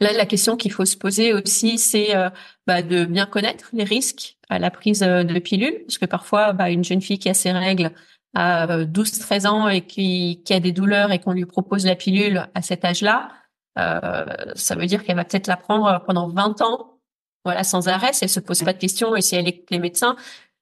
Là, 0.00 0.12
la 0.12 0.26
question 0.26 0.56
qu'il 0.56 0.72
faut 0.72 0.84
se 0.84 0.96
poser 0.96 1.34
aussi, 1.34 1.78
c'est 1.78 2.16
euh, 2.16 2.30
bah, 2.66 2.82
de 2.82 3.04
bien 3.04 3.26
connaître 3.26 3.68
les 3.72 3.84
risques 3.84 4.38
à 4.48 4.58
la 4.58 4.70
prise 4.70 5.02
euh, 5.02 5.24
de 5.24 5.38
pilules, 5.38 5.82
parce 5.86 5.98
que 5.98 6.06
parfois, 6.06 6.52
bah, 6.52 6.70
une 6.70 6.84
jeune 6.84 7.02
fille 7.02 7.18
qui 7.18 7.28
a 7.28 7.34
ses 7.34 7.52
règles 7.52 7.90
à 8.34 8.84
12-13 8.84 9.46
ans 9.46 9.68
et 9.68 9.80
qui, 9.86 10.42
qui, 10.44 10.52
a 10.52 10.60
des 10.60 10.72
douleurs 10.72 11.10
et 11.10 11.18
qu'on 11.18 11.32
lui 11.32 11.46
propose 11.46 11.86
la 11.86 11.96
pilule 11.96 12.46
à 12.54 12.60
cet 12.60 12.84
âge-là, 12.84 13.30
ça 13.76 14.74
veut 14.74 14.84
dire 14.84 15.04
qu'elle 15.04 15.16
va 15.16 15.24
peut-être 15.24 15.46
la 15.46 15.56
prendre 15.56 16.02
pendant 16.06 16.28
20 16.28 16.60
ans, 16.60 16.98
voilà, 17.46 17.64
sans 17.64 17.88
arrêt, 17.88 18.12
si 18.12 18.24
elle 18.24 18.30
se 18.30 18.40
pose 18.40 18.62
pas 18.62 18.74
de 18.74 18.78
questions 18.78 19.16
et 19.16 19.22
si 19.22 19.36
elle 19.36 19.48
est 19.48 19.64
les 19.70 19.78
médecins. 19.78 20.16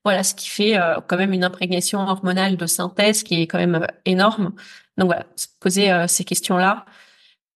Voilà, 0.04 0.22
ce 0.22 0.34
qui 0.34 0.48
fait 0.50 0.76
quand 1.08 1.16
même 1.16 1.32
une 1.32 1.44
imprégnation 1.44 2.00
hormonale 2.00 2.56
de 2.56 2.66
synthèse 2.66 3.22
qui 3.22 3.40
est 3.40 3.46
quand 3.46 3.58
même 3.58 3.86
énorme. 4.04 4.52
Donc 4.96 5.06
voilà, 5.06 5.26
se 5.36 5.46
poser 5.60 5.90
euh, 5.92 6.06
ces 6.06 6.24
questions-là. 6.24 6.84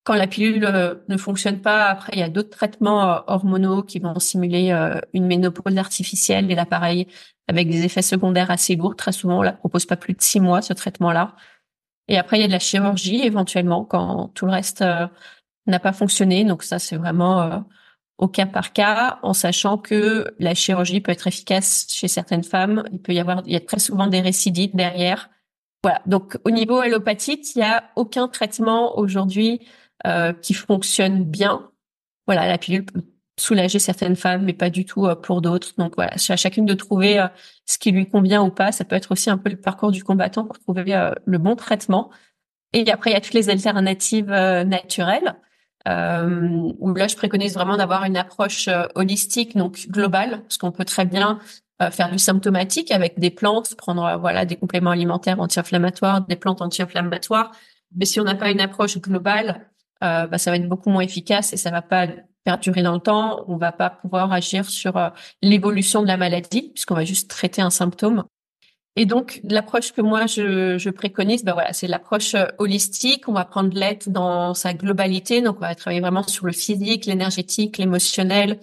Quand 0.04 0.14
la 0.14 0.26
pilule 0.26 0.64
euh, 0.64 0.94
ne 1.08 1.16
fonctionne 1.16 1.60
pas, 1.60 1.86
après 1.86 2.12
il 2.14 2.18
y 2.20 2.22
a 2.22 2.28
d'autres 2.28 2.50
traitements 2.50 3.12
euh, 3.12 3.20
hormonaux 3.26 3.82
qui 3.82 3.98
vont 4.00 4.18
simuler 4.18 4.72
une 5.12 5.26
ménopause 5.26 5.76
artificielle 5.76 6.50
et 6.50 6.54
l'appareil 6.54 7.06
avec 7.48 7.68
des 7.70 7.84
effets 7.84 8.02
secondaires 8.02 8.50
assez 8.50 8.76
lourds. 8.76 8.96
Très 8.96 9.12
souvent, 9.12 9.38
on 9.38 9.42
la 9.42 9.52
propose 9.52 9.86
pas 9.86 9.96
plus 9.96 10.14
de 10.14 10.22
six 10.22 10.40
mois 10.40 10.62
ce 10.62 10.72
traitement-là. 10.72 11.36
Et 12.08 12.18
après 12.18 12.38
il 12.38 12.40
y 12.40 12.44
a 12.44 12.48
de 12.48 12.52
la 12.52 12.58
chirurgie 12.58 13.22
éventuellement 13.22 13.84
quand 13.84 14.28
tout 14.34 14.46
le 14.46 14.52
reste 14.52 14.82
n'a 15.66 15.78
pas 15.80 15.92
fonctionné. 15.92 16.44
Donc 16.44 16.62
ça 16.62 16.78
c'est 16.78 16.96
vraiment 16.96 17.64
au 18.18 18.26
cas 18.26 18.46
par 18.46 18.72
cas, 18.72 19.20
en 19.22 19.32
sachant 19.32 19.78
que 19.78 20.26
la 20.40 20.54
chirurgie 20.54 21.00
peut 21.00 21.12
être 21.12 21.28
efficace 21.28 21.86
chez 21.88 22.08
certaines 22.08 22.42
femmes. 22.42 22.82
Il 22.92 22.98
peut 22.98 23.12
y 23.12 23.20
avoir, 23.20 23.42
il 23.46 23.52
y 23.52 23.56
a 23.56 23.60
très 23.60 23.78
souvent 23.78 24.08
des 24.08 24.20
récidives 24.20 24.74
derrière. 24.74 25.30
Voilà. 25.84 26.02
Donc 26.06 26.36
au 26.44 26.50
niveau 26.50 26.78
allopathique, 26.78 27.54
il 27.54 27.58
n'y 27.58 27.64
a 27.64 27.84
aucun 27.94 28.26
traitement 28.26 28.98
aujourd'hui 28.98 29.60
euh, 30.06 30.32
qui 30.32 30.52
fonctionne 30.52 31.24
bien. 31.24 31.70
Voilà, 32.26 32.48
la 32.48 32.58
pilule 32.58 32.84
peut 32.84 33.02
soulager 33.38 33.78
certaines 33.78 34.16
femmes, 34.16 34.44
mais 34.44 34.52
pas 34.52 34.68
du 34.68 34.84
tout 34.84 35.06
euh, 35.06 35.14
pour 35.14 35.40
d'autres. 35.40 35.74
Donc 35.78 35.94
voilà, 35.94 36.18
c'est 36.18 36.32
à 36.32 36.36
chacune 36.36 36.66
de 36.66 36.74
trouver 36.74 37.20
euh, 37.20 37.28
ce 37.66 37.78
qui 37.78 37.92
lui 37.92 38.10
convient 38.10 38.42
ou 38.42 38.50
pas. 38.50 38.72
Ça 38.72 38.84
peut 38.84 38.96
être 38.96 39.12
aussi 39.12 39.30
un 39.30 39.38
peu 39.38 39.50
le 39.50 39.60
parcours 39.60 39.92
du 39.92 40.02
combattant 40.02 40.44
pour 40.44 40.58
trouver 40.58 41.12
le 41.24 41.38
bon 41.38 41.54
traitement. 41.54 42.10
Et 42.72 42.90
après, 42.90 43.10
il 43.10 43.14
y 43.14 43.16
a 43.16 43.20
toutes 43.20 43.34
les 43.34 43.48
alternatives 43.48 44.28
naturelles. 44.30 45.36
Où 45.86 46.94
là, 46.94 47.08
je 47.08 47.16
préconise 47.16 47.54
vraiment 47.54 47.76
d'avoir 47.76 48.04
une 48.04 48.16
approche 48.16 48.68
holistique, 48.94 49.56
donc 49.56 49.86
globale, 49.88 50.42
parce 50.42 50.58
qu'on 50.58 50.72
peut 50.72 50.84
très 50.84 51.06
bien 51.06 51.38
euh, 51.80 51.92
faire 51.92 52.10
du 52.10 52.18
symptomatique 52.18 52.90
avec 52.90 53.20
des 53.20 53.30
plantes, 53.30 53.76
prendre 53.76 54.04
euh, 54.04 54.16
voilà 54.16 54.44
des 54.44 54.56
compléments 54.56 54.90
alimentaires 54.90 55.38
anti-inflammatoires, 55.38 56.26
des 56.26 56.34
plantes 56.34 56.60
anti-inflammatoires. 56.60 57.52
Mais 57.94 58.04
si 58.04 58.18
on 58.18 58.24
n'a 58.24 58.34
pas 58.34 58.50
une 58.50 58.60
approche 58.60 58.98
globale, 58.98 59.68
euh, 60.02 60.26
bah, 60.26 60.38
ça 60.38 60.50
va 60.50 60.56
être 60.56 60.68
beaucoup 60.68 60.90
moins 60.90 61.02
efficace 61.02 61.52
et 61.52 61.56
ça 61.56 61.70
va 61.70 61.80
pas 61.80 62.08
perdurer 62.42 62.82
dans 62.82 62.94
le 62.94 63.00
temps. 63.00 63.44
On 63.46 63.58
va 63.58 63.70
pas 63.70 63.90
pouvoir 63.90 64.32
agir 64.32 64.64
sur 64.68 65.12
l'évolution 65.40 66.02
de 66.02 66.08
la 66.08 66.16
maladie 66.16 66.70
puisqu'on 66.70 66.94
va 66.94 67.04
juste 67.04 67.30
traiter 67.30 67.62
un 67.62 67.70
symptôme. 67.70 68.24
Et 68.98 69.06
donc, 69.06 69.40
l'approche 69.44 69.92
que 69.92 70.00
moi 70.00 70.26
je, 70.26 70.76
je 70.76 70.90
préconise, 70.90 71.44
ben 71.44 71.52
voilà, 71.52 71.72
c'est 71.72 71.86
l'approche 71.86 72.34
euh, 72.34 72.46
holistique. 72.58 73.28
On 73.28 73.32
va 73.32 73.44
prendre 73.44 73.72
l'être 73.72 74.08
dans 74.08 74.54
sa 74.54 74.74
globalité. 74.74 75.40
Donc, 75.40 75.58
on 75.58 75.60
va 75.60 75.76
travailler 75.76 76.00
vraiment 76.00 76.24
sur 76.24 76.46
le 76.46 76.52
physique, 76.52 77.06
l'énergétique, 77.06 77.78
l'émotionnel, 77.78 78.58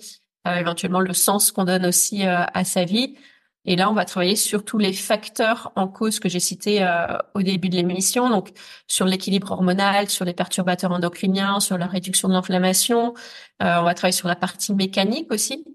euh, 0.46 0.56
éventuellement 0.58 1.00
le 1.00 1.14
sens 1.14 1.54
qu'on 1.54 1.64
donne 1.64 1.86
aussi 1.86 2.28
euh, 2.28 2.44
à 2.54 2.66
sa 2.66 2.84
vie. 2.84 3.16
Et 3.64 3.78
là, 3.78 3.90
on 3.90 3.94
va 3.94 4.04
travailler 4.04 4.36
sur 4.36 4.66
tous 4.66 4.78
les 4.78 4.92
facteurs 4.92 5.72
en 5.78 5.88
cause 5.88 6.20
que 6.20 6.28
j'ai 6.28 6.42
cités 6.42 6.86
au 7.34 7.42
début 7.42 7.70
de 7.70 7.76
l'émission, 7.76 8.30
donc 8.30 8.52
sur 8.88 9.08
l'équilibre 9.08 9.52
hormonal, 9.54 10.08
sur 10.08 10.24
les 10.26 10.34
perturbateurs 10.34 10.92
endocriniens, 10.92 11.60
sur 11.60 11.78
la 11.78 11.88
réduction 11.88 12.28
de 12.28 12.34
l'inflammation. 12.34 13.16
on 13.62 13.84
va 13.84 13.94
travailler 13.96 14.12
sur 14.16 14.28
la 14.28 14.36
partie 14.36 14.72
mécanique 14.76 15.34
aussi, 15.34 15.66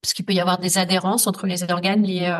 parce 0.00 0.14
qu'il 0.14 0.24
peut 0.24 0.32
y 0.32 0.40
avoir 0.40 0.56
des 0.56 0.78
adhérences 0.78 1.26
entre 1.26 1.46
les 1.46 1.62
organes 1.70 2.04
liés 2.04 2.34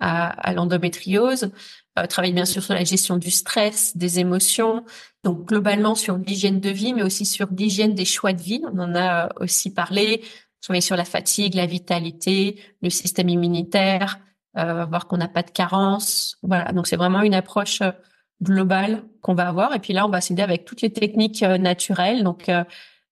à, 0.00 0.28
à 0.28 0.52
l'endométriose. 0.52 1.50
Euh, 1.98 2.06
travaille 2.06 2.32
bien 2.32 2.44
sûr 2.44 2.62
sur 2.62 2.74
la 2.74 2.84
gestion 2.84 3.16
du 3.16 3.30
stress, 3.30 3.96
des 3.96 4.20
émotions, 4.20 4.84
donc 5.24 5.46
globalement 5.46 5.94
sur 5.94 6.16
l'hygiène 6.18 6.60
de 6.60 6.70
vie, 6.70 6.94
mais 6.94 7.02
aussi 7.02 7.26
sur 7.26 7.48
l'hygiène 7.56 7.94
des 7.94 8.04
choix 8.04 8.32
de 8.32 8.40
vie. 8.40 8.62
On 8.72 8.78
en 8.78 8.94
a 8.94 9.28
aussi 9.40 9.72
parlé. 9.72 10.22
Travailler 10.62 10.82
sur 10.82 10.96
la 10.96 11.06
fatigue, 11.06 11.54
la 11.54 11.66
vitalité, 11.66 12.60
le 12.82 12.90
système 12.90 13.30
immunitaire, 13.30 14.18
euh, 14.58 14.84
voir 14.84 15.06
qu'on 15.06 15.16
n'a 15.16 15.28
pas 15.28 15.42
de 15.42 15.50
carence. 15.50 16.36
Voilà, 16.42 16.72
donc 16.72 16.86
c'est 16.86 16.96
vraiment 16.96 17.22
une 17.22 17.34
approche 17.34 17.80
euh, 17.80 17.92
globale 18.42 19.02
qu'on 19.22 19.34
va 19.34 19.48
avoir. 19.48 19.74
Et 19.74 19.78
puis 19.78 19.92
là, 19.92 20.06
on 20.06 20.10
va 20.10 20.20
s'aider 20.20 20.42
avec 20.42 20.64
toutes 20.64 20.82
les 20.82 20.92
techniques 20.92 21.42
euh, 21.42 21.56
naturelles, 21.56 22.24
donc 22.24 22.50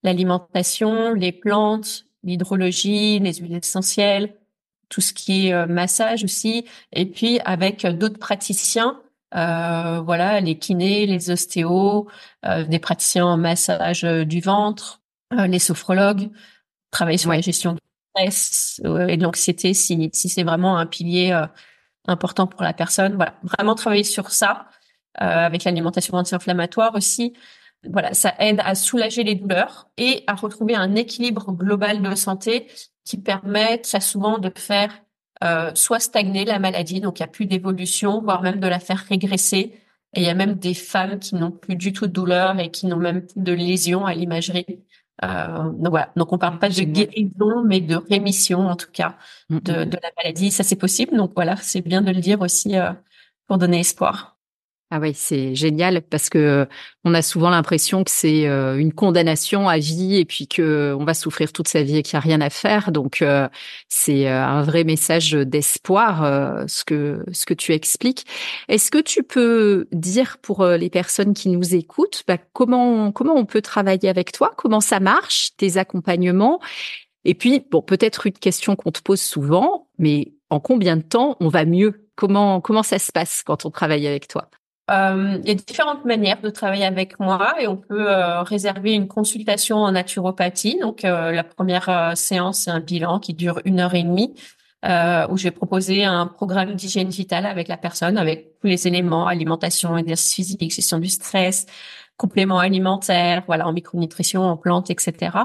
l'alimentation, 0.03 1.15
les 1.15 1.33
plantes, 1.33 2.05
l'hydrologie, 2.23 3.19
les 3.19 3.35
huiles 3.35 3.57
essentielles, 3.57 4.35
tout 4.89 5.01
ce 5.01 5.13
qui 5.13 5.49
est 5.49 5.53
euh, 5.53 5.67
massage 5.67 6.25
aussi, 6.25 6.65
et 6.93 7.07
puis 7.07 7.41
avec 7.45 7.87
d'autres 7.87 8.19
praticiens, 8.19 9.01
euh, 9.35 10.01
voilà, 10.01 10.41
les 10.41 10.59
kinés, 10.59 11.07
les 11.07 11.31
ostéos, 11.31 12.09
euh, 12.47 12.65
des 12.65 12.79
praticiens 12.79 13.27
en 13.27 13.37
massage 13.37 14.03
du 14.03 14.41
ventre, 14.41 15.03
les 15.31 15.59
sophrologues, 15.59 16.31
travailler 16.91 17.19
sur 17.19 17.31
la 17.31 17.43
gestion 17.43 17.75
du 17.75 17.81
stress 18.17 18.81
et 19.09 19.19
de 19.19 19.23
l'anxiété 19.23 19.75
si, 19.75 20.09
si 20.15 20.29
c'est 20.31 20.43
vraiment 20.43 20.79
un 20.79 20.87
pilier 20.87 21.39
important 22.07 22.47
pour 22.47 22.63
la 22.63 22.73
personne. 22.73 23.15
Voilà, 23.17 23.35
vraiment 23.43 23.75
travailler 23.75 24.05
sur 24.05 24.31
ça 24.31 24.69
avec 25.17 25.65
l'alimentation 25.65 26.15
anti-inflammatoire 26.15 26.95
aussi. 26.95 27.35
Voilà, 27.85 28.15
ça 28.15 28.35
aide 28.39 28.63
à 28.65 28.75
soulager 28.75 29.23
les 29.23 29.35
douleurs 29.35 29.91
et 29.99 30.25
à 30.27 30.35
retrouver 30.35 30.75
un 30.75 30.95
équilibre 30.95 31.53
global 31.53 32.01
de 32.01 32.15
santé 32.15 32.67
qui 33.09 33.17
permet 33.17 33.79
très 33.79 34.01
souvent 34.01 34.37
de 34.37 34.53
faire 34.55 34.93
euh, 35.43 35.71
soit 35.75 35.99
stagner 35.99 36.45
la 36.45 36.59
maladie, 36.59 37.01
donc 37.01 37.19
il 37.19 37.23
n'y 37.23 37.25
a 37.25 37.33
plus 37.33 37.47
d'évolution, 37.47 38.21
voire 38.21 38.43
même 38.43 38.61
de 38.61 38.67
la 38.67 38.81
faire 38.81 38.99
régresser. 38.99 39.73
Et 40.15 40.21
il 40.21 40.23
y 40.25 40.29
a 40.29 40.35
même 40.35 40.55
des 40.55 40.75
femmes 40.75 41.19
qui 41.19 41.35
n'ont 41.35 41.51
plus 41.51 41.77
du 41.77 41.95
tout 41.95 42.07
de 42.07 42.13
douleur 42.13 42.59
et 42.59 42.71
qui 42.71 42.87
n'ont 42.87 42.99
même 42.99 43.27
plus 43.27 43.41
de 43.41 43.53
lésions 43.53 44.05
à 44.05 44.15
l'imagerie. 44.15 44.85
Euh, 45.25 45.71
donc 45.71 45.89
voilà, 45.89 46.13
donc 46.17 46.33
on 46.35 46.39
parle 46.39 46.59
pas 46.59 46.69
de 46.69 46.83
guérison, 46.83 47.65
mais 47.65 47.81
de 47.81 47.97
rémission 47.97 48.69
en 48.69 48.77
tout 48.77 48.91
cas 48.93 49.17
mm, 49.49 49.59
de, 49.61 49.73
mm. 49.73 49.85
de 49.87 49.99
la 50.03 50.11
maladie. 50.19 50.51
Ça 50.51 50.63
c'est 50.63 50.77
possible, 50.77 51.17
donc 51.17 51.33
voilà, 51.35 51.57
c'est 51.57 51.81
bien 51.81 52.03
de 52.03 52.11
le 52.13 52.21
dire 52.21 52.43
aussi 52.43 52.77
euh, 52.77 52.93
pour 53.47 53.57
donner 53.57 53.81
espoir. 53.81 54.38
Ah 54.91 55.01
oui, 55.01 55.13
c'est 55.15 55.55
génial 55.55 56.01
parce 56.01 56.31
que 56.31 56.67
on 57.05 57.13
a 57.13 57.21
souvent 57.21 57.51
l'impression 57.51 58.05
que 58.05 58.11
c'est 58.11 58.47
euh, 58.49 58.79
une 58.79 58.95
condamnation 58.95 59.69
à 59.69 59.77
vie 59.77 60.17
et 60.17 60.25
puis 60.25 60.49
que 60.49 60.97
on 60.99 61.05
va 61.05 61.13
souffrir 61.13 61.53
toute 61.53 61.69
sa 61.69 61.83
vie 61.83 61.99
et 61.99 62.03
qu'il 62.03 62.17
n'y 62.17 62.19
a 62.19 62.21
rien 62.21 62.41
à 62.41 62.49
faire. 62.49 62.91
Donc 62.91 63.21
euh, 63.21 63.51
c'est 63.91 64.27
euh, 64.27 64.43
un 64.43 64.63
vrai 64.63 64.85
message 64.85 65.33
d'espoir 65.33 66.65
ce 66.69 66.85
que 66.87 67.23
ce 67.33 67.45
que 67.45 67.53
tu 67.53 67.75
expliques. 67.75 68.25
Est-ce 68.69 68.91
que 68.91 68.97
tu 68.99 69.23
peux 69.23 69.89
dire 69.93 70.39
pour 70.39 70.65
les 70.65 70.89
personnes 70.89 71.35
qui 71.35 71.51
nous 71.51 71.75
écoutent 71.75 72.25
bah, 72.27 72.39
comment 72.55 73.13
comment 73.13 73.35
on 73.35 73.45
peut 73.45 73.61
travailler 73.61 74.09
avec 74.09 74.33
toi, 74.33 74.55
comment 74.57 74.81
ça 74.81 75.01
marche, 75.01 75.51
tes 75.59 75.77
accompagnements? 75.77 76.61
Et 77.27 77.35
puis 77.35 77.63
bon 77.71 77.83
peut-être 77.83 78.27
une 78.27 78.33
question 78.33 78.75
qu'on 78.77 78.93
te 78.93 79.03
pose 79.03 79.21
souvent, 79.21 79.89
mais 79.99 80.33
en 80.51 80.61
combien 80.61 80.97
de 80.97 81.03
temps 81.03 81.37
on 81.41 81.49
va 81.49 81.67
mieux? 81.67 82.09
Comment 82.17 82.61
comment 82.63 82.83
ça 82.83 82.99
se 82.99 83.13
passe 83.13 83.43
quand 83.45 83.67
on 83.67 83.71
travaille 83.71 84.07
avec 84.07 84.29
toi? 84.29 84.51
Il 84.89 85.49
y 85.49 85.51
a 85.51 85.55
différentes 85.55 86.05
manières 86.05 86.41
de 86.41 86.51
travailler 86.51 86.85
avec 86.85 87.21
moi 87.21 87.61
et 87.61 87.67
on 87.67 87.77
peut 87.77 88.11
euh, 88.11 88.43
réserver 88.43 88.95
une 88.95 89.09
consultation 89.09 89.79
en 89.79 89.93
naturopathie. 89.93 90.79
Donc 90.81 91.05
euh, 91.05 91.31
la 91.33 91.45
première 91.45 91.89
euh, 91.89 92.15
séance, 92.15 92.61
c'est 92.61 92.71
un 92.71 92.81
bilan 92.81 93.19
qui 93.19 93.35
dure 93.35 93.61
une 93.65 93.81
heure 93.81 93.95
et 93.95 94.03
demie 94.03 94.35
où 94.85 95.37
je 95.37 95.43
vais 95.43 95.51
proposer 95.51 96.05
un 96.05 96.29
programme 96.29 96.75
d'hygiène 96.75 97.09
vitale 97.09 97.47
avec 97.47 97.67
la 97.67 97.77
personne, 97.77 98.17
avec 98.17 98.61
tous 98.61 98.69
les 98.69 98.87
éléments 98.87 99.27
alimentation, 99.27 99.97
exercice 99.97 100.35
physique, 100.35 100.73
gestion 100.73 101.01
du 101.01 101.09
stress, 101.09 101.67
compléments 102.17 102.61
alimentaires, 102.61 103.43
voilà 103.49 103.67
en 103.67 103.73
micronutrition, 103.73 104.43
en 104.43 104.57
plantes, 104.57 104.89
etc. 104.89 105.37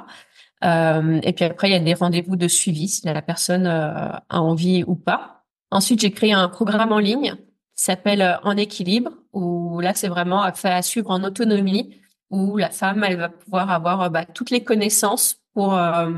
et 0.63 1.34
puis 1.34 1.45
après, 1.45 1.67
il 1.67 1.71
y 1.73 1.75
a 1.75 1.79
des 1.79 1.95
rendez-vous 1.95 2.36
de 2.36 2.47
suivi 2.47 2.88
si 2.88 3.08
la 3.08 3.23
personne 3.23 3.65
a 3.65 4.23
envie 4.29 4.84
ou 4.86 4.93
pas. 4.93 5.43
Ensuite, 5.71 6.01
j'ai 6.01 6.12
créé 6.12 6.32
un 6.32 6.47
programme 6.47 6.91
en 6.91 6.99
ligne 6.99 7.36
s'appelle 7.75 8.21
euh, 8.21 8.38
En 8.43 8.58
équilibre, 8.58 9.12
où 9.34 9.80
là, 9.80 9.93
c'est 9.96 10.08
vraiment 10.08 10.43
à 10.43 10.54
à 10.63 10.82
suivre 10.82 11.12
en 11.12 11.24
autonomie, 11.24 12.00
où 12.30 12.58
la 12.58 12.69
femme, 12.69 13.04
elle 13.04 13.17
va 13.17 13.30
pouvoir 13.30 13.72
avoir 13.72 14.02
euh, 14.04 14.10
bah, 14.10 14.26
toutes 14.26 14.50
les 14.50 14.63
connaissances 14.63 15.38
pour 15.54 15.76
euh, 15.76 16.12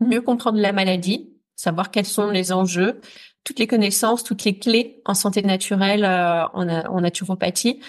mieux 0.00 0.20
comprendre 0.20 0.58
la 0.58 0.72
maladie, 0.72 1.32
savoir 1.56 1.90
quels 1.90 2.06
sont 2.06 2.30
les 2.30 2.52
enjeux, 2.52 3.00
toutes 3.44 3.58
les 3.58 3.66
connaissances, 3.66 4.24
toutes 4.24 4.44
les 4.44 4.58
clés 4.58 5.00
en 5.04 5.14
santé 5.14 5.42
naturelle, 5.42 6.04
en, 6.04 6.68
en, 6.68 7.00
naturopathie. 7.00 7.80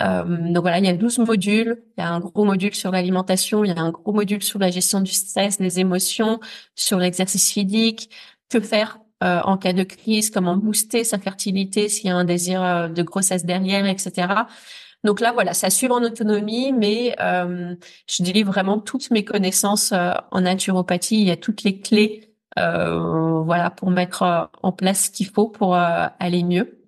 donc 0.00 0.62
voilà, 0.62 0.78
il 0.78 0.86
y 0.86 0.88
a 0.88 0.96
12 0.96 1.18
modules. 1.18 1.82
Il 1.98 2.00
y 2.00 2.04
a 2.04 2.10
un 2.10 2.20
gros 2.20 2.44
module 2.44 2.74
sur 2.74 2.92
l'alimentation, 2.92 3.64
il 3.64 3.68
y 3.68 3.78
a 3.78 3.80
un 3.80 3.90
gros 3.90 4.12
module 4.12 4.42
sur 4.42 4.58
la 4.58 4.70
gestion 4.70 5.00
du 5.00 5.12
stress, 5.12 5.58
des 5.58 5.80
émotions, 5.80 6.40
sur 6.76 6.98
l'exercice 6.98 7.52
physique, 7.52 8.10
que 8.48 8.60
faire 8.60 8.98
euh, 9.22 9.40
en 9.44 9.58
cas 9.58 9.74
de 9.74 9.82
crise, 9.82 10.30
comment 10.30 10.56
booster 10.56 11.04
sa 11.04 11.18
fertilité 11.18 11.90
s'il 11.90 12.06
y 12.06 12.10
a 12.10 12.16
un 12.16 12.24
désir 12.24 12.62
euh, 12.62 12.88
de 12.88 13.02
grossesse 13.02 13.44
derrière, 13.44 13.84
etc. 13.84 14.28
Donc 15.04 15.20
là, 15.20 15.32
voilà, 15.32 15.52
ça 15.52 15.68
suit 15.68 15.88
en 15.88 16.02
autonomie, 16.02 16.72
mais 16.72 17.14
euh, 17.20 17.74
je 18.08 18.22
délivre 18.22 18.50
vraiment 18.50 18.78
toutes 18.78 19.10
mes 19.10 19.24
connaissances 19.24 19.92
en 19.92 20.40
naturopathie. 20.40 21.20
Il 21.20 21.28
y 21.28 21.30
a 21.30 21.36
toutes 21.36 21.62
les 21.64 21.80
clés, 21.80 22.34
voilà, 22.56 23.70
pour 23.70 23.90
mettre 23.90 24.50
en 24.62 24.72
place 24.72 25.06
ce 25.06 25.10
qu'il 25.10 25.26
faut 25.26 25.48
pour 25.48 25.74
aller 25.74 26.42
mieux. 26.42 26.86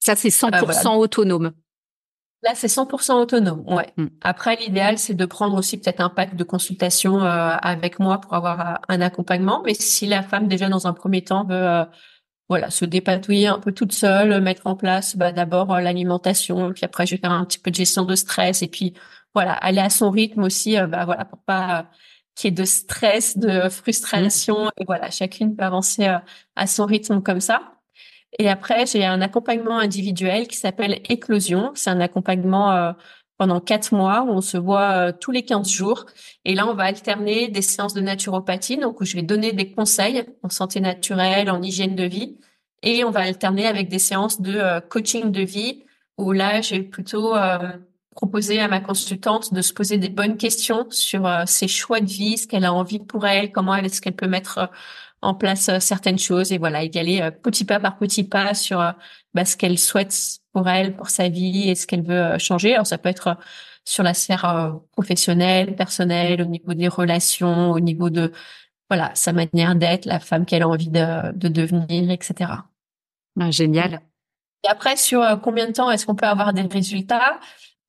Ça, 0.00 0.16
c'est 0.16 0.30
100% 0.30 0.96
autonome. 0.96 1.52
Là, 2.42 2.52
c'est 2.56 2.66
100% 2.66 3.12
autonome. 3.20 3.62
Ouais. 3.68 3.92
Mm. 3.96 4.06
Après, 4.20 4.56
l'idéal, 4.56 4.98
c'est 4.98 5.14
de 5.14 5.24
prendre 5.26 5.56
aussi 5.56 5.78
peut-être 5.78 6.00
un 6.00 6.08
pack 6.08 6.34
de 6.34 6.42
consultation 6.42 7.22
euh, 7.22 7.56
avec 7.62 8.00
moi 8.00 8.20
pour 8.20 8.34
avoir 8.34 8.60
euh, 8.60 8.74
un 8.88 9.00
accompagnement. 9.00 9.62
Mais 9.64 9.74
si 9.74 10.06
la 10.06 10.22
femme 10.22 10.48
déjà 10.48 10.68
dans 10.68 10.88
un 10.88 10.92
premier 10.92 11.22
temps 11.22 11.44
veut, 11.44 11.54
euh, 11.54 11.84
voilà, 12.48 12.70
se 12.70 12.84
dépatouiller 12.84 13.46
un 13.46 13.60
peu 13.60 13.72
toute 13.72 13.92
seule, 13.92 14.40
mettre 14.42 14.66
en 14.66 14.76
place, 14.76 15.16
bah, 15.16 15.32
d'abord 15.32 15.78
l'alimentation, 15.80 16.72
puis 16.72 16.84
après 16.84 17.06
je 17.06 17.14
vais 17.14 17.20
faire 17.20 17.32
un 17.32 17.44
petit 17.44 17.58
peu 17.60 17.70
de 17.70 17.76
gestion 17.76 18.04
de 18.04 18.14
stress 18.16 18.62
et 18.62 18.68
puis 18.68 18.94
voilà, 19.34 19.52
aller 19.54 19.80
à 19.80 19.90
son 19.90 20.10
rythme 20.10 20.42
aussi, 20.42 20.76
bah 20.88 21.04
voilà, 21.06 21.24
pour 21.24 21.38
pas 21.38 21.88
qu'il 22.34 22.50
y 22.50 22.52
ait 22.52 22.56
de 22.56 22.64
stress, 22.64 23.38
de 23.38 23.68
frustration. 23.70 24.66
Mm. 24.66 24.70
Et 24.78 24.84
voilà, 24.86 25.10
chacune 25.10 25.56
peut 25.56 25.64
avancer 25.64 26.06
à 26.56 26.66
son 26.66 26.86
rythme 26.86 27.22
comme 27.22 27.40
ça. 27.40 27.71
Et 28.38 28.48
après, 28.48 28.86
j'ai 28.86 29.04
un 29.04 29.20
accompagnement 29.20 29.78
individuel 29.78 30.48
qui 30.48 30.56
s'appelle 30.56 31.00
Éclosion. 31.08 31.72
C'est 31.74 31.90
un 31.90 32.00
accompagnement 32.00 32.72
euh, 32.72 32.92
pendant 33.36 33.60
quatre 33.60 33.92
mois 33.94 34.22
où 34.22 34.30
on 34.30 34.40
se 34.40 34.56
voit 34.56 35.08
euh, 35.08 35.12
tous 35.18 35.30
les 35.30 35.44
15 35.44 35.68
jours. 35.68 36.06
Et 36.44 36.54
là, 36.54 36.66
on 36.66 36.74
va 36.74 36.84
alterner 36.84 37.48
des 37.48 37.62
séances 37.62 37.94
de 37.94 38.00
naturopathie, 38.00 38.78
donc 38.78 39.00
où 39.00 39.04
je 39.04 39.16
vais 39.16 39.22
donner 39.22 39.52
des 39.52 39.70
conseils 39.72 40.24
en 40.42 40.48
santé 40.48 40.80
naturelle, 40.80 41.50
en 41.50 41.62
hygiène 41.62 41.94
de 41.94 42.04
vie. 42.04 42.38
Et 42.82 43.04
on 43.04 43.10
va 43.10 43.20
alterner 43.20 43.66
avec 43.66 43.88
des 43.88 43.98
séances 43.98 44.40
de 44.40 44.54
euh, 44.54 44.80
coaching 44.80 45.30
de 45.30 45.42
vie, 45.42 45.84
où 46.18 46.32
là, 46.32 46.60
je 46.62 46.76
vais 46.76 46.82
plutôt 46.82 47.34
proposer 48.14 48.60
à 48.60 48.68
ma 48.68 48.80
consultante 48.80 49.52
de 49.54 49.62
se 49.62 49.72
poser 49.72 49.98
des 49.98 50.08
bonnes 50.08 50.36
questions 50.36 50.86
sur 50.90 51.28
ses 51.46 51.68
choix 51.68 52.00
de 52.00 52.06
vie, 52.06 52.38
ce 52.38 52.46
qu'elle 52.46 52.64
a 52.64 52.72
envie 52.72 52.98
pour 52.98 53.26
elle, 53.26 53.52
comment 53.52 53.74
est-ce 53.74 54.00
qu'elle 54.00 54.16
peut 54.16 54.26
mettre 54.26 54.70
en 55.22 55.34
place 55.34 55.68
euh, 55.68 55.80
certaines 55.80 56.18
choses 56.18 56.52
et 56.52 56.58
voilà, 56.58 56.84
y 56.84 56.98
aller 56.98 57.22
euh, 57.22 57.30
petit 57.30 57.64
pas 57.64 57.80
par 57.80 57.96
petit 57.96 58.24
pas 58.24 58.54
sur 58.54 58.80
euh, 58.80 58.90
bah, 59.34 59.44
ce 59.44 59.56
qu'elle 59.56 59.78
souhaite 59.78 60.14
pour 60.52 60.68
elle, 60.68 60.94
pour 60.96 61.08
sa 61.08 61.28
vie 61.28 61.70
et 61.70 61.74
ce 61.74 61.86
qu'elle 61.86 62.02
veut 62.02 62.38
changer. 62.38 62.74
Alors 62.74 62.86
ça 62.86 62.98
peut 62.98 63.08
être 63.08 63.38
sur 63.84 64.02
la 64.04 64.14
sphère 64.14 64.76
professionnelle, 64.92 65.74
personnelle, 65.74 66.42
au 66.42 66.44
niveau 66.44 66.74
des 66.74 66.88
relations, 66.88 67.70
au 67.70 67.80
niveau 67.80 68.10
de 68.10 68.32
voilà 68.90 69.10
sa 69.14 69.32
manière 69.32 69.74
d'être, 69.74 70.04
la 70.04 70.20
femme 70.20 70.44
qu'elle 70.44 70.62
a 70.62 70.68
envie 70.68 70.90
de, 70.90 71.32
de 71.32 71.48
devenir, 71.48 72.10
etc. 72.10 72.50
Ah, 73.40 73.50
génial. 73.50 74.00
Et 74.64 74.68
après, 74.68 74.96
sur 74.96 75.40
combien 75.42 75.66
de 75.66 75.72
temps 75.72 75.90
est-ce 75.90 76.06
qu'on 76.06 76.14
peut 76.14 76.26
avoir 76.26 76.52
des 76.52 76.62
résultats? 76.62 77.40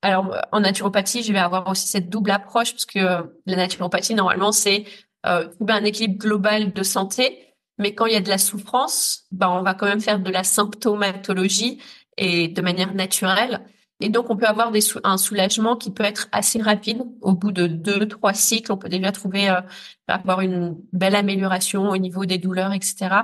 Alors, 0.03 0.35
en 0.51 0.59
naturopathie, 0.59 1.23
je 1.23 1.31
vais 1.31 1.39
avoir 1.39 1.69
aussi 1.69 1.87
cette 1.87 2.09
double 2.09 2.31
approche 2.31 2.73
parce 2.73 2.85
que 2.85 2.99
la 3.45 3.55
naturopathie, 3.55 4.13
normalement, 4.13 4.51
c'est 4.51 4.83
euh, 5.25 5.47
trouver 5.47 5.73
un 5.73 5.85
équilibre 5.85 6.17
global 6.17 6.73
de 6.73 6.83
santé. 6.83 7.55
Mais 7.77 7.95
quand 7.95 8.05
il 8.05 8.13
y 8.13 8.17
a 8.17 8.21
de 8.21 8.27
la 8.27 8.37
souffrance, 8.37 9.23
ben 9.31 9.49
on 9.49 9.63
va 9.63 9.73
quand 9.73 9.85
même 9.85 10.01
faire 10.01 10.19
de 10.19 10.29
la 10.29 10.43
symptomatologie 10.43 11.81
et 12.17 12.49
de 12.49 12.61
manière 12.61 12.93
naturelle. 12.93 13.61
Et 14.01 14.09
donc, 14.09 14.29
on 14.29 14.35
peut 14.35 14.45
avoir 14.45 14.71
des 14.71 14.81
un 15.05 15.17
soulagement 15.17 15.77
qui 15.77 15.89
peut 15.89 16.03
être 16.03 16.27
assez 16.33 16.61
rapide. 16.61 17.03
Au 17.21 17.31
bout 17.31 17.53
de 17.53 17.67
deux, 17.67 18.05
trois 18.05 18.33
cycles, 18.33 18.73
on 18.73 18.77
peut 18.77 18.89
déjà 18.89 19.13
trouver 19.13 19.49
euh, 19.49 19.61
avoir 20.09 20.41
une 20.41 20.75
belle 20.91 21.15
amélioration 21.15 21.87
au 21.87 21.97
niveau 21.97 22.25
des 22.25 22.39
douleurs, 22.39 22.73
etc. 22.73 23.21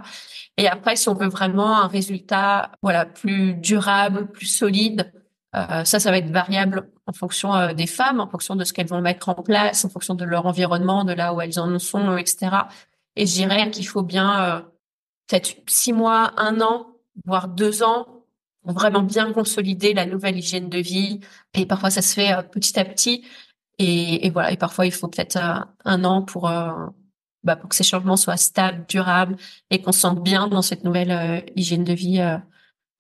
Et 0.55 0.69
après, 0.69 0.95
si 0.95 1.09
on 1.09 1.13
veut 1.13 1.27
vraiment 1.27 1.81
un 1.81 1.87
résultat, 1.87 2.71
voilà, 2.81 3.05
plus 3.05 3.55
durable, 3.55 4.31
plus 4.31 4.45
solide, 4.45 5.11
euh, 5.55 5.83
ça, 5.83 5.99
ça 5.99 6.11
va 6.11 6.17
être 6.19 6.29
variable 6.29 6.91
en 7.07 7.13
fonction 7.13 7.55
euh, 7.55 7.73
des 7.73 7.87
femmes, 7.87 8.19
en 8.19 8.27
fonction 8.27 8.55
de 8.55 8.63
ce 8.63 8.71
qu'elles 8.71 8.87
vont 8.87 9.01
mettre 9.01 9.29
en 9.29 9.35
place, 9.35 9.83
en 9.83 9.89
fonction 9.89 10.13
de 10.13 10.23
leur 10.23 10.45
environnement, 10.45 11.03
de 11.03 11.13
là 11.13 11.33
où 11.33 11.41
elles 11.41 11.59
en 11.59 11.79
sont, 11.79 12.17
etc. 12.17 12.51
Et 13.15 13.25
je 13.25 13.33
dirais 13.33 13.71
qu'il 13.71 13.87
faut 13.87 14.03
bien 14.03 14.43
euh, 14.43 14.59
peut-être 15.27 15.55
six 15.67 15.91
mois, 15.91 16.33
un 16.37 16.61
an, 16.61 16.87
voire 17.25 17.47
deux 17.47 17.81
ans 17.83 18.07
pour 18.61 18.73
vraiment 18.73 19.01
bien 19.01 19.33
consolider 19.33 19.93
la 19.93 20.05
nouvelle 20.05 20.37
hygiène 20.37 20.69
de 20.69 20.77
vie. 20.77 21.19
Et 21.55 21.65
parfois, 21.65 21.89
ça 21.89 22.01
se 22.03 22.13
fait 22.13 22.31
petit 22.51 22.79
à 22.79 22.85
petit. 22.85 23.25
Et, 23.79 24.29
voilà. 24.31 24.51
Et 24.51 24.57
parfois, 24.57 24.85
il 24.85 24.91
faut 24.91 25.07
peut-être 25.07 25.37
un 25.85 26.03
an 26.03 26.21
pour 26.21 26.51
bah, 27.43 27.55
pour 27.55 27.69
que 27.69 27.75
ces 27.75 27.85
changements 27.85 28.17
soient 28.17 28.37
stables, 28.37 28.85
durables 28.89 29.37
et 29.69 29.81
qu'on 29.81 29.93
se 29.93 30.01
sente 30.01 30.21
bien 30.21 30.47
dans 30.47 30.61
cette 30.61 30.83
nouvelle 30.83 31.45
hygiène 31.55 31.85
de 31.85 31.93
vie 31.93 32.19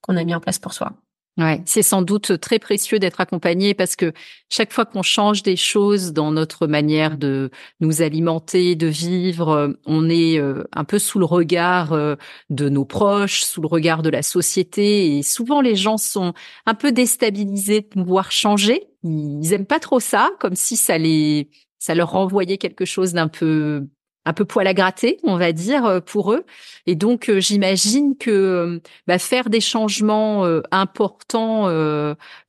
qu'on 0.01 0.15
a 0.15 0.23
mis 0.23 0.33
en 0.33 0.39
place 0.39 0.59
pour 0.59 0.73
soi. 0.73 0.93
Ouais, 1.39 1.61
c'est 1.65 1.83
sans 1.83 2.01
doute 2.01 2.37
très 2.41 2.59
précieux 2.59 2.99
d'être 2.99 3.21
accompagné 3.21 3.73
parce 3.73 3.95
que 3.95 4.11
chaque 4.49 4.73
fois 4.73 4.83
qu'on 4.83 5.03
change 5.03 5.41
des 5.41 5.55
choses 5.55 6.11
dans 6.11 6.33
notre 6.33 6.67
manière 6.67 7.17
de 7.17 7.49
nous 7.79 8.01
alimenter, 8.01 8.75
de 8.75 8.87
vivre, 8.87 9.47
euh, 9.47 9.69
on 9.85 10.09
est 10.09 10.37
euh, 10.37 10.65
un 10.73 10.83
peu 10.83 10.99
sous 10.99 11.17
le 11.17 11.23
regard 11.23 11.93
euh, 11.93 12.17
de 12.49 12.67
nos 12.67 12.83
proches, 12.83 13.43
sous 13.43 13.61
le 13.61 13.69
regard 13.69 14.01
de 14.01 14.09
la 14.09 14.21
société 14.21 15.17
et 15.17 15.23
souvent 15.23 15.61
les 15.61 15.77
gens 15.77 15.95
sont 15.95 16.33
un 16.65 16.73
peu 16.73 16.91
déstabilisés 16.91 17.81
de 17.81 17.87
pouvoir 17.87 18.33
changer. 18.33 18.89
Ils 19.03 19.53
aiment 19.53 19.65
pas 19.65 19.79
trop 19.79 20.01
ça, 20.01 20.31
comme 20.41 20.55
si 20.55 20.75
ça 20.75 20.97
les 20.97 21.49
ça 21.77 21.95
leur 21.95 22.11
renvoyait 22.11 22.57
quelque 22.57 22.83
chose 22.83 23.13
d'un 23.13 23.29
peu 23.29 23.87
un 24.25 24.33
peu 24.33 24.45
poil 24.45 24.67
à 24.67 24.73
gratter, 24.73 25.17
on 25.23 25.37
va 25.37 25.51
dire, 25.51 25.85
euh, 25.85 25.99
pour 25.99 26.33
eux. 26.33 26.45
Et 26.85 26.95
donc, 26.95 27.29
euh, 27.29 27.39
j'imagine 27.39 28.17
que 28.17 28.29
euh, 28.29 28.79
bah, 29.07 29.17
faire 29.17 29.49
des 29.49 29.61
changements 29.61 30.45
importants 30.71 31.67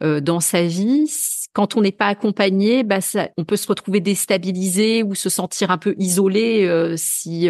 dans 0.00 0.40
sa 0.40 0.62
vie, 0.62 1.10
quand 1.52 1.76
on 1.76 1.80
n'est 1.80 1.92
pas 1.92 2.06
accompagné, 2.06 2.82
bah, 2.82 3.00
ça, 3.00 3.28
on 3.36 3.44
peut 3.44 3.56
se 3.56 3.66
retrouver 3.66 4.00
déstabilisé 4.00 5.02
ou 5.02 5.14
se 5.14 5.28
sentir 5.28 5.70
un 5.70 5.78
peu 5.78 5.94
isolé 5.98 6.94
si 6.96 7.48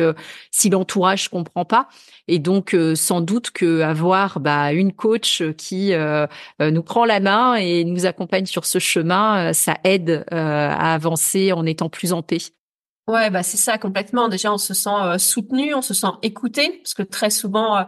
si 0.51 0.71
l'entourage 0.71 1.29
comprend 1.29 1.65
pas. 1.65 1.89
Et 2.29 2.39
donc, 2.39 2.77
sans 2.95 3.21
doute 3.21 3.51
que 3.51 3.81
avoir 3.81 4.41
bah, 4.41 4.73
une 4.73 4.93
coach 4.93 5.43
qui 5.57 5.93
nous 6.61 6.83
prend 6.83 7.05
la 7.05 7.21
main 7.21 7.55
et 7.57 7.85
nous 7.85 8.07
accompagne 8.07 8.47
sur 8.47 8.65
ce 8.65 8.79
chemin, 8.79 9.53
ça 9.53 9.77
aide 9.85 10.25
à 10.31 10.95
avancer 10.95 11.53
en 11.53 11.67
étant 11.67 11.89
plus 11.89 12.13
en 12.13 12.23
paix. 12.23 12.39
Ouais, 13.11 13.29
bah 13.29 13.43
c'est 13.43 13.57
ça 13.57 13.77
complètement. 13.77 14.29
Déjà, 14.29 14.53
on 14.53 14.59
se 14.59 14.73
sent 14.73 14.89
euh, 14.91 15.19
soutenu, 15.19 15.75
on 15.75 15.83
se 15.83 15.95
sent 15.95 16.13
écouté, 16.23 16.79
parce 16.79 16.95
que 16.95 17.03
très 17.03 17.31
souvent, 17.31 17.77
euh, 17.79 17.83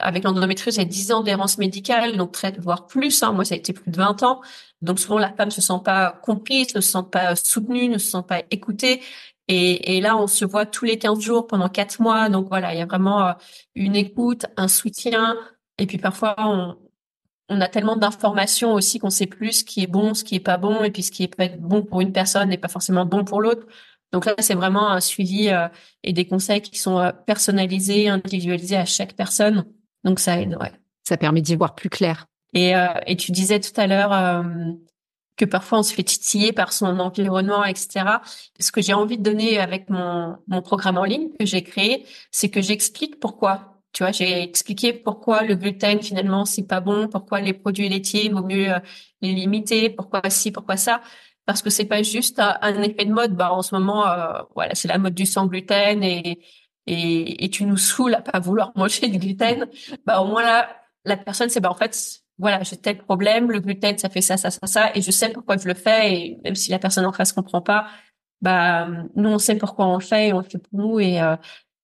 avec 0.00 0.24
l'endométriose, 0.24 0.76
il 0.76 0.78
y 0.80 0.82
a 0.82 0.84
10 0.84 1.12
ans 1.12 1.22
d'errance 1.22 1.58
médicale, 1.58 2.16
donc 2.16 2.32
très, 2.32 2.50
voire 2.58 2.88
plus. 2.88 3.22
Hein. 3.22 3.32
Moi, 3.32 3.44
ça 3.44 3.54
a 3.54 3.58
été 3.58 3.72
plus 3.72 3.92
de 3.92 3.96
20 3.96 4.24
ans. 4.24 4.40
Donc 4.82 4.98
souvent, 4.98 5.18
la 5.18 5.32
femme 5.32 5.52
se 5.52 5.60
sent 5.60 5.80
pas 5.84 6.18
comprise, 6.22 6.74
ne 6.74 6.80
se 6.80 6.90
sent 6.90 7.06
pas 7.12 7.36
soutenue, 7.36 7.88
ne 7.88 7.98
se 7.98 8.10
sent 8.10 8.24
pas 8.26 8.42
écoutée. 8.50 9.00
Et, 9.46 10.00
là, 10.00 10.16
on 10.16 10.26
se 10.26 10.44
voit 10.44 10.66
tous 10.66 10.86
les 10.86 10.98
15 10.98 11.20
jours 11.20 11.46
pendant 11.46 11.68
4 11.68 12.00
mois. 12.00 12.28
Donc 12.28 12.48
voilà, 12.48 12.74
il 12.74 12.78
y 12.78 12.82
a 12.82 12.86
vraiment 12.86 13.28
euh, 13.28 13.32
une 13.76 13.94
écoute, 13.94 14.46
un 14.56 14.68
soutien. 14.68 15.36
Et 15.78 15.86
puis 15.86 15.98
parfois, 15.98 16.34
on, 16.38 17.60
a 17.60 17.68
tellement 17.68 17.96
d'informations 17.96 18.72
aussi 18.74 18.98
qu'on 18.98 19.10
sait 19.10 19.26
plus 19.26 19.60
ce 19.60 19.64
qui 19.64 19.82
est 19.82 19.86
bon, 19.86 20.14
ce 20.14 20.24
qui 20.24 20.34
est 20.36 20.40
pas 20.40 20.56
bon, 20.56 20.82
et 20.82 20.90
puis 20.90 21.02
ce 21.02 21.12
qui 21.12 21.22
est 21.24 21.36
pas 21.36 21.48
bon 21.48 21.82
pour 21.82 22.00
une 22.00 22.12
personne 22.12 22.48
n'est 22.48 22.58
pas 22.58 22.68
forcément 22.68 23.06
bon 23.06 23.24
pour 23.24 23.40
l'autre. 23.40 23.66
Donc 24.12 24.26
là, 24.26 24.34
c'est 24.38 24.54
vraiment 24.54 24.90
un 24.90 25.00
suivi 25.00 25.48
euh, 25.48 25.68
et 26.02 26.12
des 26.12 26.26
conseils 26.26 26.60
qui 26.60 26.78
sont 26.78 26.98
euh, 26.98 27.10
personnalisés, 27.26 28.08
individualisés 28.08 28.76
à 28.76 28.84
chaque 28.84 29.14
personne. 29.14 29.64
Donc 30.04 30.20
ça 30.20 30.40
aide, 30.40 30.56
ouais. 30.60 30.72
Ça 31.02 31.16
permet 31.16 31.40
d'y 31.40 31.56
voir 31.56 31.74
plus 31.74 31.90
clair. 31.90 32.26
Et, 32.52 32.76
euh, 32.76 32.86
et 33.06 33.16
tu 33.16 33.32
disais 33.32 33.58
tout 33.58 33.78
à 33.78 33.86
l'heure 33.86 34.44
que 35.36 35.44
parfois 35.44 35.80
on 35.80 35.82
se 35.82 35.92
fait 35.92 36.04
titiller 36.04 36.52
par 36.52 36.72
son 36.72 37.00
environnement, 37.00 37.64
etc. 37.64 38.04
Ce 38.60 38.70
que 38.70 38.80
j'ai 38.80 38.94
envie 38.94 39.18
de 39.18 39.22
donner 39.24 39.58
avec 39.58 39.90
mon, 39.90 40.36
mon 40.46 40.62
programme 40.62 40.96
en 40.96 41.04
ligne 41.04 41.30
que 41.38 41.44
j'ai 41.44 41.64
créé, 41.64 42.06
c'est 42.30 42.48
que 42.48 42.62
j'explique 42.62 43.18
pourquoi. 43.18 43.82
Tu 43.92 44.04
vois, 44.04 44.12
j'ai 44.12 44.42
expliqué 44.42 44.92
pourquoi 44.92 45.42
le 45.42 45.56
gluten 45.56 46.00
finalement 46.00 46.44
c'est 46.44 46.66
pas 46.66 46.80
bon, 46.80 47.08
pourquoi 47.08 47.40
les 47.40 47.52
produits 47.52 47.88
laitiers 47.88 48.28
vaut 48.28 48.44
mieux 48.44 48.72
les 49.20 49.32
limiter, 49.32 49.90
pourquoi 49.90 50.22
ci, 50.30 50.52
pourquoi 50.52 50.76
ça 50.76 51.00
parce 51.46 51.62
que 51.62 51.70
c'est 51.70 51.84
pas 51.84 52.02
juste 52.02 52.40
un 52.40 52.82
effet 52.82 53.04
de 53.04 53.12
mode. 53.12 53.34
Bah 53.36 53.52
en 53.52 53.62
ce 53.62 53.74
moment, 53.74 54.06
euh, 54.08 54.40
voilà, 54.54 54.74
c'est 54.74 54.88
la 54.88 54.98
mode 54.98 55.14
du 55.14 55.26
sans 55.26 55.46
gluten 55.46 56.02
et, 56.02 56.40
et 56.86 57.44
et 57.44 57.50
tu 57.50 57.64
nous 57.66 57.76
saoules 57.76 58.14
à 58.14 58.22
pas 58.22 58.40
vouloir 58.40 58.72
manger 58.76 59.08
du 59.08 59.18
gluten. 59.18 59.66
Bah 60.06 60.20
au 60.20 60.26
moins 60.26 60.42
là, 60.42 60.68
la 61.04 61.16
personne 61.16 61.48
c'est 61.50 61.60
bah 61.60 61.70
en 61.70 61.74
fait 61.74 62.20
voilà, 62.38 62.62
j'ai 62.62 62.76
tel 62.76 62.98
problème, 62.98 63.50
le 63.50 63.60
gluten 63.60 63.96
ça 63.98 64.08
fait 64.08 64.20
ça 64.20 64.36
ça 64.36 64.50
ça 64.50 64.66
ça 64.66 64.90
et 64.94 65.02
je 65.02 65.10
sais 65.10 65.30
pourquoi 65.30 65.56
je 65.56 65.68
le 65.68 65.74
fais 65.74 66.14
et 66.14 66.40
même 66.44 66.54
si 66.54 66.70
la 66.70 66.78
personne 66.78 67.06
en 67.06 67.12
face 67.12 67.32
comprend 67.32 67.60
pas, 67.60 67.86
bah 68.40 68.88
nous 69.14 69.28
on 69.30 69.38
sait 69.38 69.56
pourquoi 69.56 69.86
on 69.86 69.94
le 69.96 70.02
fait 70.02 70.28
et 70.28 70.32
on 70.32 70.38
le 70.38 70.44
fait 70.44 70.58
pour 70.58 70.78
nous 70.78 71.00
et 71.00 71.20
euh, 71.20 71.36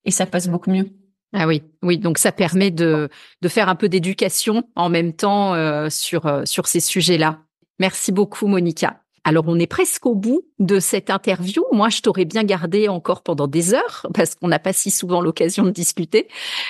et 0.04 0.10
ça 0.10 0.26
passe 0.26 0.48
beaucoup 0.48 0.70
mieux. 0.70 0.88
Ah 1.32 1.46
oui, 1.46 1.62
oui, 1.82 1.98
donc 1.98 2.18
ça 2.18 2.32
permet 2.32 2.70
de 2.70 3.08
de 3.42 3.48
faire 3.48 3.68
un 3.68 3.76
peu 3.76 3.88
d'éducation 3.88 4.64
en 4.74 4.88
même 4.88 5.12
temps 5.12 5.54
euh, 5.54 5.90
sur 5.90 6.42
sur 6.44 6.66
ces 6.66 6.80
sujets-là. 6.80 7.40
Merci 7.78 8.10
beaucoup 8.10 8.46
Monica. 8.46 8.99
Alors, 9.24 9.44
on 9.48 9.58
est 9.58 9.66
presque 9.66 10.06
au 10.06 10.14
bout 10.14 10.42
de 10.58 10.80
cette 10.80 11.10
interview. 11.10 11.62
Moi, 11.72 11.90
je 11.90 12.00
t'aurais 12.00 12.24
bien 12.24 12.42
gardé 12.42 12.88
encore 12.88 13.22
pendant 13.22 13.46
des 13.46 13.74
heures 13.74 14.06
parce 14.14 14.34
qu'on 14.34 14.48
n'a 14.48 14.58
pas 14.58 14.72
si 14.72 14.90
souvent 14.90 15.20
l'occasion 15.20 15.64
de 15.64 15.70
discuter. 15.70 16.28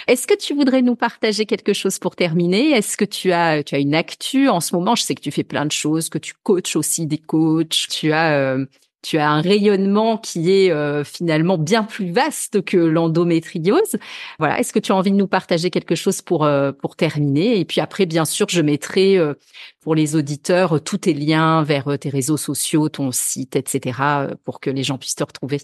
Est-ce 0.09 0.27
que 0.27 0.35
tu 0.35 0.55
voudrais 0.55 0.83
nous 0.83 0.97
partager 0.97 1.47
quelque 1.47 1.73
chose 1.73 1.99
pour 1.99 2.17
terminer? 2.17 2.71
Est-ce 2.71 2.97
que 2.97 3.05
tu 3.05 3.33
as, 3.33 3.63
tu 3.63 3.75
as 3.75 3.79
une 3.79 3.95
actu? 3.95 4.49
En 4.49 4.61
ce 4.61 4.75
moment 4.75 4.95
Je 4.95 5.03
sais 5.03 5.15
que 5.15 5.21
tu 5.21 5.31
fais 5.31 5.45
plein 5.45 5.65
de 5.65 5.73
choses, 5.73 6.09
que 6.09 6.19
tu 6.19 6.35
coaches 6.43 6.77
aussi 6.77 7.07
des 7.07 7.19
coachs. 7.19 7.87
Tu 7.89 8.13
as 8.13 8.33
euh, 8.33 8.67
tu 9.03 9.19
as 9.19 9.31
un 9.31 9.41
rayonnement 9.41 10.19
qui 10.19 10.51
est 10.51 10.71
euh, 10.71 11.05
finalement 11.05 11.57
bien 11.57 11.85
plus 11.85 12.11
vaste 12.11 12.63
que 12.65 12.77
l'endométriose. 12.77 13.97
Voilà, 14.39 14.59
est-ce 14.59 14.73
que 14.73 14.79
tu 14.79 14.93
as 14.93 14.97
envie 14.97 15.11
de 15.11 15.17
nous 15.17 15.27
partager 15.27 15.71
quelque 15.71 15.95
chose 15.95 16.21
pour 16.23 16.45
euh, 16.45 16.73
pour 16.73 16.97
terminer? 16.97 17.59
Et 17.59 17.65
puis 17.65 17.81
après, 17.81 18.07
bien 18.07 18.25
sûr, 18.25 18.49
je 18.49 18.61
mettrai 18.61 19.17
euh, 19.17 19.35
pour 19.81 19.95
les 19.95 20.17
auditeurs 20.17 20.83
tous 20.83 20.99
tes 20.99 21.15
liens 21.15 21.63
vers 21.63 21.99
tes 21.99 22.11
réseaux 22.11 22.37
sociaux, 22.37 22.89
ton 22.89 23.11
site, 23.13 23.57
etc., 23.57 23.99
pour 24.45 24.61
que 24.61 24.71
les 24.71 24.83
gens 24.83 24.99
puissent 24.99 25.15
te 25.15 25.25
retrouver. 25.25 25.61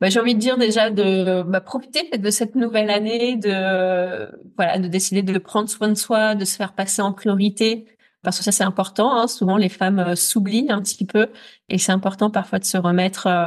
Bah, 0.00 0.08
j'ai 0.08 0.20
envie 0.20 0.34
de 0.34 0.40
dire 0.40 0.58
déjà 0.58 0.90
de 0.90 1.42
bah, 1.42 1.60
profiter 1.60 2.16
de 2.16 2.30
cette 2.30 2.56
nouvelle 2.56 2.90
année, 2.90 3.36
de 3.36 4.28
voilà, 4.56 4.78
de 4.78 4.88
décider 4.88 5.22
de 5.22 5.38
prendre 5.38 5.68
soin 5.68 5.88
de 5.88 5.94
soi, 5.94 6.34
de 6.34 6.44
se 6.44 6.56
faire 6.56 6.72
passer 6.72 7.02
en 7.02 7.12
priorité, 7.12 7.86
parce 8.24 8.38
que 8.38 8.44
ça 8.44 8.52
c'est 8.52 8.64
important. 8.64 9.14
Hein. 9.14 9.28
Souvent 9.28 9.56
les 9.56 9.68
femmes 9.68 10.00
euh, 10.00 10.16
s'oublient 10.16 10.70
un 10.70 10.80
petit 10.82 11.04
peu 11.04 11.28
et 11.68 11.78
c'est 11.78 11.92
important 11.92 12.30
parfois 12.30 12.58
de 12.58 12.64
se 12.64 12.78
remettre 12.78 13.26
euh, 13.26 13.46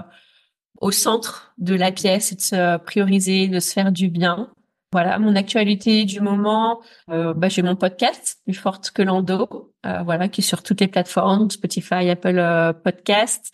au 0.79 0.91
centre 0.91 1.53
de 1.57 1.75
la 1.75 1.91
pièce 1.91 2.31
et 2.31 2.35
de 2.35 2.41
se 2.41 2.77
prioriser, 2.77 3.47
de 3.47 3.59
se 3.59 3.73
faire 3.73 3.91
du 3.91 4.09
bien. 4.09 4.49
Voilà, 4.93 5.19
mon 5.19 5.35
actualité 5.35 6.05
du 6.05 6.21
moment, 6.21 6.79
euh, 7.09 7.33
bah, 7.33 7.49
j'ai 7.49 7.61
mon 7.61 7.75
podcast 7.75 8.39
plus 8.45 8.53
forte 8.53 8.91
que 8.91 9.01
l'endo, 9.01 9.73
voilà, 9.83 10.29
qui 10.29 10.41
est 10.41 10.43
sur 10.43 10.63
toutes 10.63 10.79
les 10.79 10.87
plateformes, 10.87 11.49
Spotify, 11.49 12.09
Apple 12.09 12.73
Podcast. 12.83 13.53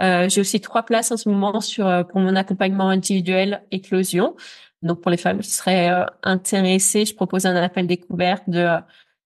j'ai 0.00 0.40
aussi 0.40 0.60
trois 0.60 0.82
places 0.82 1.12
en 1.12 1.16
ce 1.16 1.28
moment 1.28 1.60
sur 1.60 2.06
pour 2.08 2.20
mon 2.20 2.34
accompagnement 2.34 2.88
individuel 2.88 3.62
éclosion. 3.70 4.34
Donc 4.82 5.00
pour 5.00 5.10
les 5.10 5.16
femmes 5.16 5.40
qui 5.40 5.50
seraient 5.50 6.06
intéressées, 6.22 7.04
je 7.04 7.14
propose 7.14 7.46
un 7.46 7.54
appel 7.56 7.86
découverte 7.86 8.48
de 8.48 8.78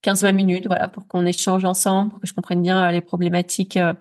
15-20 0.07 0.33
minutes, 0.33 0.67
voilà, 0.67 0.89
pour 0.89 1.09
qu'on 1.09 1.27
échange 1.27 1.65
ensemble, 1.65 2.11
pour 2.11 2.21
que 2.21 2.27
je 2.27 2.35
comprenne 2.35 2.63
bien 2.63 2.89
euh, 2.89 2.93
les 2.93 3.01
problématiques 3.01 3.77
euh, 3.77 3.93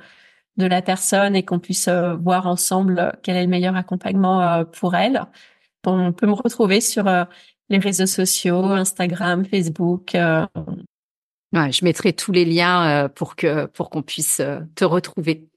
de 0.57 0.67
la 0.67 0.81
personne 0.81 1.35
et 1.35 1.43
qu'on 1.43 1.59
puisse 1.59 1.87
euh, 1.87 2.15
voir 2.15 2.45
ensemble 2.47 3.17
quel 3.23 3.35
est 3.35 3.43
le 3.43 3.49
meilleur 3.49 3.75
accompagnement 3.75 4.63
pour 4.65 4.95
elle. 4.95 5.23
On 5.85 6.13
peut 6.13 6.27
me 6.27 6.33
retrouver 6.33 6.81
sur 6.81 7.05
les 7.69 7.77
réseaux 7.77 8.07
sociaux, 8.07 8.63
Instagram, 8.63 9.45
Facebook. 9.45 10.15
Ouais, 11.53 11.71
je 11.71 11.85
mettrai 11.85 12.13
tous 12.13 12.31
les 12.31 12.43
liens 12.43 13.07
pour 13.13 13.35
que 13.35 13.67
pour 13.67 13.91
qu'on 13.91 14.01
puisse 14.01 14.41
te 14.73 14.83
retrouver. 14.83 15.47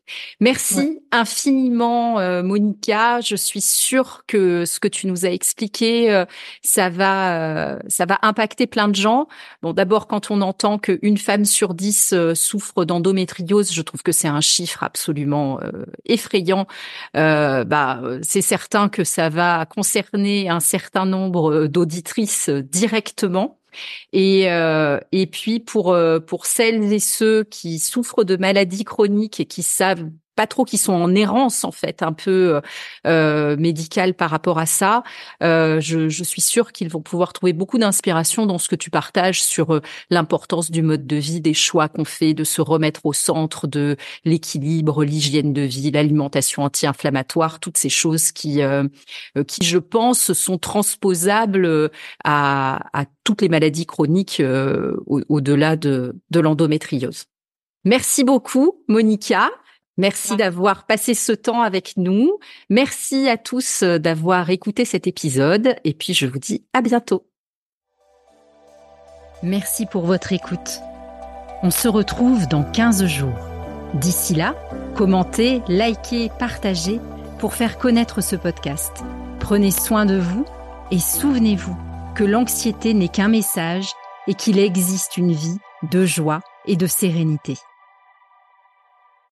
Merci 0.40 1.00
infiniment, 1.10 2.18
euh, 2.18 2.42
Monica. 2.42 3.20
Je 3.20 3.36
suis 3.36 3.60
sûre 3.60 4.22
que 4.26 4.64
ce 4.64 4.80
que 4.80 4.88
tu 4.88 5.06
nous 5.06 5.26
as 5.26 5.30
expliqué, 5.30 6.12
euh, 6.12 6.24
ça 6.62 6.90
va, 6.90 7.74
euh, 7.74 7.78
ça 7.88 8.06
va 8.06 8.18
impacter 8.22 8.66
plein 8.66 8.88
de 8.88 8.94
gens. 8.94 9.28
Bon, 9.62 9.72
d'abord, 9.72 10.06
quand 10.06 10.30
on 10.30 10.40
entend 10.40 10.78
qu'une 10.78 11.18
femme 11.18 11.44
sur 11.44 11.74
dix 11.74 12.14
souffre 12.34 12.84
d'endométriose, 12.84 13.72
je 13.72 13.82
trouve 13.82 14.02
que 14.02 14.12
c'est 14.12 14.28
un 14.28 14.40
chiffre 14.40 14.82
absolument 14.82 15.60
effrayant. 16.04 16.66
bah, 17.14 18.00
c'est 18.22 18.42
certain 18.42 18.88
que 18.88 19.04
ça 19.04 19.28
va 19.28 19.66
concerner 19.66 20.48
un 20.48 20.60
certain 20.60 21.06
nombre 21.06 21.66
d'auditrices 21.66 22.48
directement. 22.48 23.57
Et, 24.12 24.44
et 25.12 25.26
puis 25.26 25.60
pour 25.60 25.96
pour 26.26 26.46
celles 26.46 26.92
et 26.92 26.98
ceux 26.98 27.44
qui 27.44 27.78
souffrent 27.78 28.24
de 28.24 28.36
maladies 28.36 28.84
chroniques 28.84 29.40
et 29.40 29.46
qui 29.46 29.62
savent 29.62 30.10
pas 30.38 30.46
trop 30.46 30.64
qui 30.64 30.78
sont 30.78 30.92
en 30.92 31.16
errance 31.16 31.64
en 31.64 31.72
fait 31.72 32.00
un 32.00 32.12
peu 32.12 32.60
euh, 33.08 33.56
médicale 33.56 34.14
par 34.14 34.30
rapport 34.30 34.60
à 34.60 34.66
ça. 34.66 35.02
Euh, 35.42 35.80
je, 35.80 36.08
je, 36.08 36.22
suis 36.22 36.40
sûre 36.40 36.70
qu'ils 36.70 36.90
vont 36.90 37.02
pouvoir 37.02 37.32
trouver 37.32 37.52
beaucoup 37.52 37.76
d'inspiration 37.76 38.46
dans 38.46 38.58
ce 38.58 38.68
que 38.68 38.76
tu 38.76 38.88
partages 38.88 39.42
sur 39.42 39.74
euh, 39.74 39.82
l'importance 40.10 40.70
du 40.70 40.82
mode 40.82 41.08
de 41.08 41.16
vie, 41.16 41.40
des 41.40 41.54
choix 41.54 41.88
qu'on 41.88 42.04
fait, 42.04 42.34
de 42.34 42.44
se 42.44 42.60
remettre 42.60 43.04
au 43.04 43.12
centre 43.12 43.66
de 43.66 43.96
l'équilibre, 44.24 45.04
l'hygiène 45.04 45.52
de 45.52 45.62
vie, 45.62 45.90
l'alimentation 45.90 46.62
anti-inflammatoire, 46.62 47.58
toutes 47.58 47.78
ces 47.78 47.88
choses 47.88 48.30
qui, 48.30 48.62
euh, 48.62 48.84
euh, 49.36 49.42
qui 49.42 49.64
je 49.64 49.78
pense, 49.78 50.32
sont 50.34 50.58
transposables 50.58 51.90
à, 52.22 52.80
à 52.92 53.06
toutes 53.24 53.42
les 53.42 53.48
maladies 53.48 53.86
chroniques 53.86 54.40
au-delà 55.06 55.74
de, 55.74 56.14
de 56.30 56.40
l'endométriose. 56.40 57.24
Merci 57.84 58.22
beaucoup, 58.22 58.84
Monica. 58.88 59.50
Merci 59.98 60.36
d'avoir 60.36 60.86
passé 60.86 61.12
ce 61.12 61.32
temps 61.32 61.60
avec 61.60 61.96
nous. 61.96 62.38
Merci 62.70 63.28
à 63.28 63.36
tous 63.36 63.82
euh, 63.82 63.98
d'avoir 63.98 64.48
écouté 64.48 64.84
cet 64.84 65.08
épisode 65.08 65.74
et 65.82 65.92
puis 65.92 66.14
je 66.14 66.26
vous 66.26 66.38
dis 66.38 66.64
à 66.72 66.82
bientôt. 66.82 67.26
Merci 69.42 69.86
pour 69.86 70.06
votre 70.06 70.32
écoute. 70.32 70.80
On 71.64 71.72
se 71.72 71.88
retrouve 71.88 72.46
dans 72.46 72.62
15 72.62 73.06
jours. 73.06 73.38
D'ici 73.94 74.34
là, 74.34 74.54
commentez, 74.96 75.62
likez, 75.66 76.30
partagez 76.38 77.00
pour 77.40 77.54
faire 77.54 77.78
connaître 77.78 78.20
ce 78.20 78.36
podcast. 78.36 78.92
Prenez 79.40 79.72
soin 79.72 80.06
de 80.06 80.18
vous 80.18 80.44
et 80.92 81.00
souvenez-vous 81.00 81.76
que 82.14 82.24
l'anxiété 82.24 82.94
n'est 82.94 83.08
qu'un 83.08 83.28
message 83.28 83.90
et 84.28 84.34
qu'il 84.34 84.60
existe 84.60 85.16
une 85.16 85.32
vie 85.32 85.58
de 85.90 86.04
joie 86.04 86.40
et 86.66 86.76
de 86.76 86.86
sérénité. 86.86 87.56